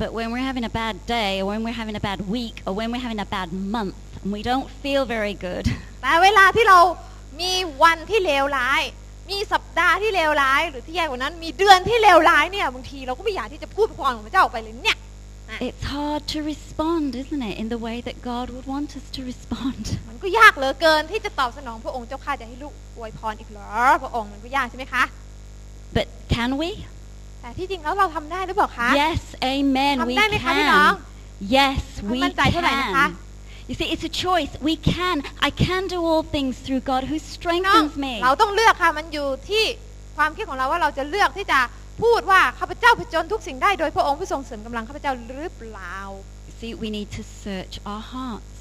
[0.02, 2.74] But when we're having a bad day, or when we're having a bad week, or
[2.80, 5.66] when we're having a bad month, and we don't feel very good,
[6.02, 6.80] แต่เวลาที่เรา
[7.42, 8.82] มีวันที่เลวร้าย
[9.30, 14.98] มีสัปดาห์ที่เลวร้าย หรือที่แย่กว่านั้น มีเดือนที่เลวร้ายเนี่ยบางทีเราก็ไม่อยากที่จะพูดพรของพระเจ้าออกไปเลยเนี่ย
[15.68, 19.22] it's hard to respond, isn't it, in the way that God would want us to
[19.32, 19.84] respond.
[20.10, 23.72] มันก็ยากเหลือเกินที่จะตอบสนองพระองค์เจ้าข้าจะให้ลูกอวยพรอีกเหรอ
[24.04, 25.04] พระองค์มันก็ยากใช่ไหมคะ
[25.96, 26.70] But can we?
[27.42, 29.22] แต่ที่จริงแล้วเราทำได้หรือเปล่าคะ Yes,
[29.56, 31.54] amen, we ทำได้ไหมคะพี่น้อง can.
[31.58, 33.26] Yes, คุณ we มั่นใจเท่าไหร่นะคะ can.
[33.70, 34.52] You see, it's a choice.
[34.70, 35.16] We can.
[35.48, 37.18] I can do all things through God who
[37.54, 38.14] พี่น้อง strengthens me.
[38.24, 39.64] เราต้องเลือกค่ะ มันอยู่ที่
[40.18, 41.60] ความคิดของเราว่าเราจะเลือกที่จะ
[42.04, 45.98] พูดว่าข้าพเจ้าผจญทุกสิ่งได้โดยพระองค์ผู้ทรงเสริมกำลังข้าพเจ้าหรือเปล่า
[46.60, 48.52] See, we need to search our hearts.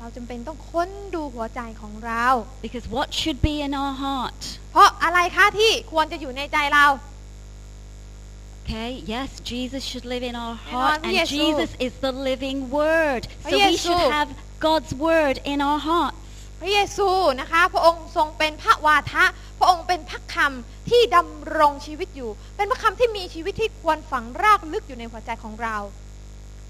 [0.00, 2.26] เราจำเป็นต้องค้นดูหัวใจของเรา
[2.66, 4.40] Because what should be in our heart?
[4.72, 6.86] เพราะอะไรคะที่ควรจะอยู่ในใจเรา
[8.72, 12.12] Okay, yes, Jesus should live in our แน่นอน heart, พระ and เยซู Jesus is the
[12.28, 13.22] living Word.
[13.44, 14.30] พระ So เย we ซู should have
[14.66, 16.18] God's Word in our hearts.
[16.60, 17.08] พระเยซู
[17.40, 19.24] นะคะ พระองค์ทรงเป็นพระวาทะ
[19.58, 25.76] พระองค์เป็นพระคำที่ดำรงชีวิตอยู่ เป็นพระคำที่มีชีวิตที่ควรฝังรากลึกอยู่ในหัวใจของเรา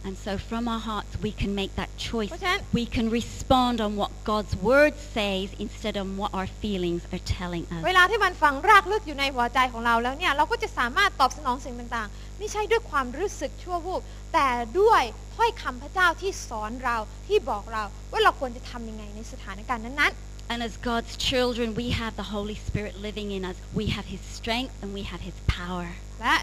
[0.06, 2.30] And so from our hearts, we can make that choice.
[2.30, 7.24] เพราะฉะนั้น We can respond on what God's Word says instead of what our feelings are
[7.38, 7.96] telling เว us.
[7.98, 14.02] ลาที่มันฝังรากลึกอยู่ในหัวใจของเราแล้วเนี่ยเราก็จะสามารถตอบสนองสิ่งต่างๆ ไม่ใช่ด้วยความรู้สึกชั่ววูบ
[14.34, 14.48] แต่
[14.80, 15.02] ด้วย
[15.36, 16.96] ถ้อยคำพระเจ้าที่สอนเรา
[17.26, 17.82] ที่บอกเรา
[18.12, 20.12] ว่าเราควรจะทำยังไงในสถานการณ์นั้น
[20.52, 23.56] And as God's children, we have the Holy Spirit living in us.
[23.72, 25.88] We have His strength and we have His power.
[26.04, 26.34] ๆและ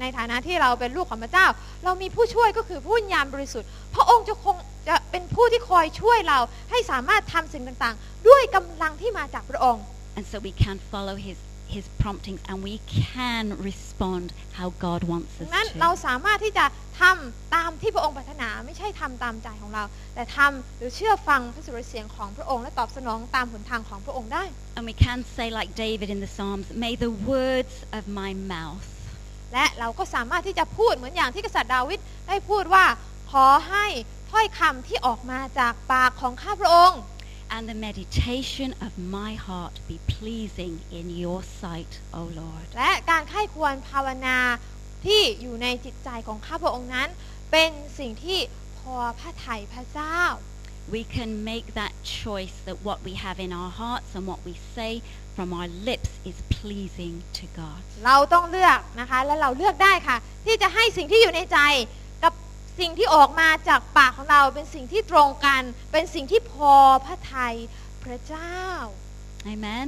[0.00, 1.46] ในฐานะที่เราเป็นลูกของพระเจ้า
[1.84, 4.56] เรามีผู้ช่วยก็คือผู้วิญญาณบริสุทธิ์ พระองค์จะคง
[4.88, 6.38] จะเป็นผู้ที่คอยช่วยเรา
[6.70, 9.84] ให้สามารถทำสิ่งต่างๆ ด้วยกำลังที่มาจากพระองค์
[10.16, 11.38] And so we can follow His,
[11.74, 14.26] His promptings and we can respond
[14.58, 15.96] how God wants ดั us งนั้นเรา to.
[16.06, 16.64] สามารถที่จะ
[17.00, 19.84] ทำตามที่พระองค์ปรารถนาไม่ใช่ทำตามใจของเรา
[20.14, 24.44] แต่ทำหรือเชื่อฟังพระสุรเสียงของพระองค์และตอบสนองตามหนทางของพระองค์ได้
[24.76, 28.86] And we can say like David in the Psalms, may the words of my mouth
[29.52, 31.98] และเราก็สามารถที่จะพูดเหมือนอย่างที่กษัตริย์ดาวิด
[32.28, 32.84] ได้พูดว่า
[33.32, 33.86] ขอให้
[34.30, 37.00] ถ้อยคำที่ออกมาจากปากของข้าพระองค์
[37.53, 42.67] and the meditation of my heart be pleasing in your sight, O Lord.
[42.77, 44.37] และการไข้ควรภาวนา
[45.05, 47.09] ที่อยู่ในจิตใจของข้าพระองค์นั้น
[47.51, 48.39] เป็นสิ่งที่
[48.79, 50.21] พอพระทัยพระเจ้า
[50.95, 51.93] We can make that
[52.23, 54.93] choice that what we have in our hearts and what we say
[55.35, 57.81] from our lips is pleasing to God.
[58.05, 62.02] เราต้องเลือกนะคะ และเราเลือกได้ค่ะ ที่จะให้สิ่งที่อยู่ในใจ กับ
[62.80, 65.62] สิ่งที่ออกมาจากปากของเราเป็นสิ่งที่ตรงกัน
[65.92, 66.72] เป็นสิ่งที่พอ
[67.04, 67.56] พระทัย
[68.04, 68.58] พระเจ้า
[69.52, 69.86] Amen.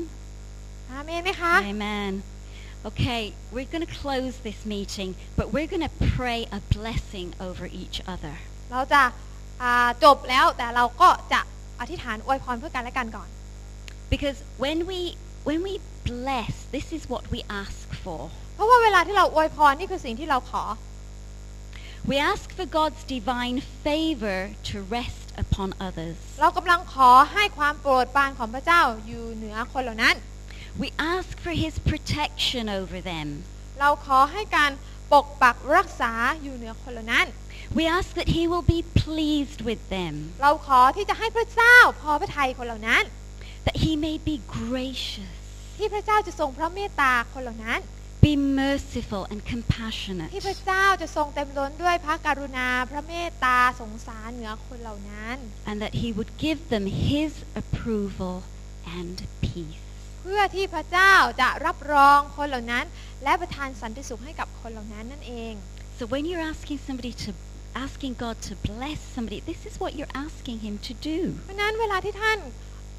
[0.91, 2.13] อาเมนไหมคะ Amen.
[2.91, 3.23] Okay,
[3.55, 7.99] we're going to close this meeting, but we're going to pray a blessing over each
[8.13, 8.35] other.
[8.73, 9.03] เราจะ
[9.63, 11.41] อ่าจบแล้วแต่เราก็จะ
[11.81, 13.29] อธิษฐานอวยพรเพื่อกันและกันก่อน
[14.13, 15.01] Because when we
[15.49, 15.75] when we
[16.11, 18.21] bless, this is what we ask for.
[18.55, 20.63] เพราะว่าเวลาที่เราอวยพรนี่คือสิ่งที่เราขอ
[22.09, 26.17] We ask for God's divine favor to rest upon others.
[26.41, 30.15] เรากำลังขอให้ความโปรดปรานของพระเจ้าอยู่เหนือคนเหล่านั้น
[30.83, 33.29] We ask for his protection over them.
[33.81, 34.73] เราขอให้การ
[35.13, 37.27] ปกปักรักษาอยู่เหนือคนเหล่านั้น
[37.79, 43.03] We ask that he will be pleased with them, เราขอที่จะให้พระเจ้าพอพระทัยคนเหล่านั้น
[43.67, 45.37] that he may be gracious,
[45.79, 47.81] ที่พระเจ้าจะทรงพระเมตตาคนเหล่านั้น
[48.29, 55.37] be merciful and compassionate, ที่พระเจ้าจะทรงเต็มล้นด้วยพระกรุณาพระเมตตาสงสารเหนือคนเหล่านั้น
[55.69, 58.37] and that he would give them his approval
[58.99, 59.81] and peace.
[60.21, 62.85] เพื่อที่พระเจ้าจะรับรองคนเหล่านั้น
[63.25, 65.55] และประทานสันติสุขให้กับคนเหล่านั้นนั่นเอง
[65.99, 67.31] So when you're asking somebody to
[67.87, 71.19] asking God to bless somebody, this is what you're asking him to do.
[71.45, 72.39] เพราะฉะนั้นเวลาที่ท่าน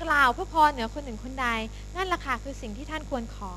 [0.03, 1.47] กล่าวพระพรเหนือคนหนึ่งคนใด
[1.95, 3.53] นั่นแหละค่ะคือสิ่งที่ท่านควรขอ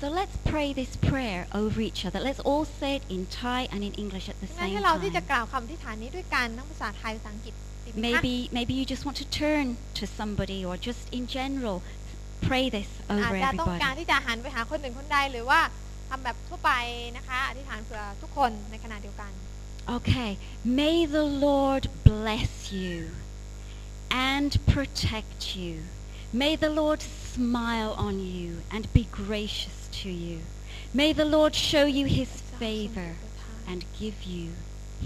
[0.00, 2.20] So let's pray this prayer over each other.
[2.28, 5.30] Let's all say it in Thai and in English at the งั้น same ให้เราที่จะ time.
[5.30, 9.66] กล่าวคำที่ฐานนี้ด้วยกันทั้งภาษาไทยภาษาอังกฤษดีไหมคะ Maybe maybe you just want to turn
[9.98, 11.76] to somebody or just in general
[12.48, 13.98] pray this อา over จจะต้องการ everybody.
[13.98, 15.60] ที่จะหันไปหาคนหนึ่งคนใดหรือว่า
[16.08, 16.72] ทำแบบทั่วไป
[17.16, 19.32] นะคะ อธิษฐานเผื่อทุกคนในขณะเดียวกัน
[19.98, 20.30] Okay.
[20.64, 23.10] May the Lord bless you
[24.10, 25.74] and protect you.
[26.32, 30.37] May the Lord smile on you and be gracious to you.
[30.93, 32.29] May the Lord show you his
[32.61, 33.11] favor
[33.67, 34.45] and give you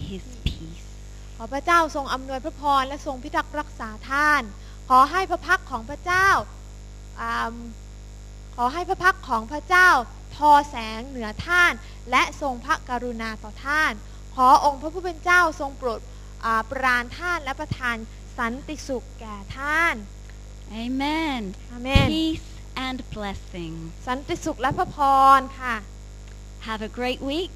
[0.08, 0.86] his peace.
[1.38, 4.42] ขอพระเจ้าทรงอำนวยพระพรและทรงพิทักษ์รักษาท่าน
[4.90, 6.28] ขอให้พระพักของพระเจ้า
[7.22, 7.56] อ่า
[8.56, 9.90] ขอให้พระพักของพระเจ้า
[10.36, 11.72] ทอแสงเหนือท่าน
[12.12, 13.92] และทรงพระกรุณาต่อท่าน
[14.36, 16.00] ขอองค์พระผู้เป็นเจ้าทรงโปรด
[16.46, 17.96] อ่าปรานท่านและประทาน
[18.38, 19.96] สันติสุขแก่ท่าน
[20.86, 21.42] Amen.
[21.72, 22.53] อาเมน Peace
[22.88, 23.74] and blessing.
[24.08, 24.98] สันติสุขและพระพ
[25.40, 25.76] รค่ะ
[26.68, 27.56] Have a great week.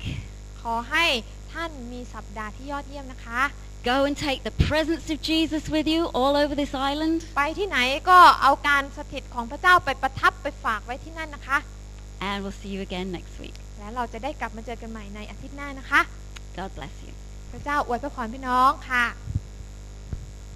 [0.62, 1.06] ขอให้
[1.54, 3.42] ท่านมีสัปดาห์ที่ยอดเยี่ยมนะคะ
[3.92, 7.18] Go and take the presence of Jesus with you all over this island.
[7.38, 7.78] ไปที่ไหน
[8.10, 11.58] ก็เอาการสถิตของพระเจ้าไปประทับไปฝากไว้ที่นั่นนะคะ
[12.28, 13.56] And we'll see you again next week.
[13.80, 16.02] และเราจะได้กลับมาเจอกันใหม่ในอาทิตย์หน้านะคะ
[16.58, 17.14] God bless you.
[17.52, 19.06] พระเจ้าอวยพระพรพี่น้องค่ะ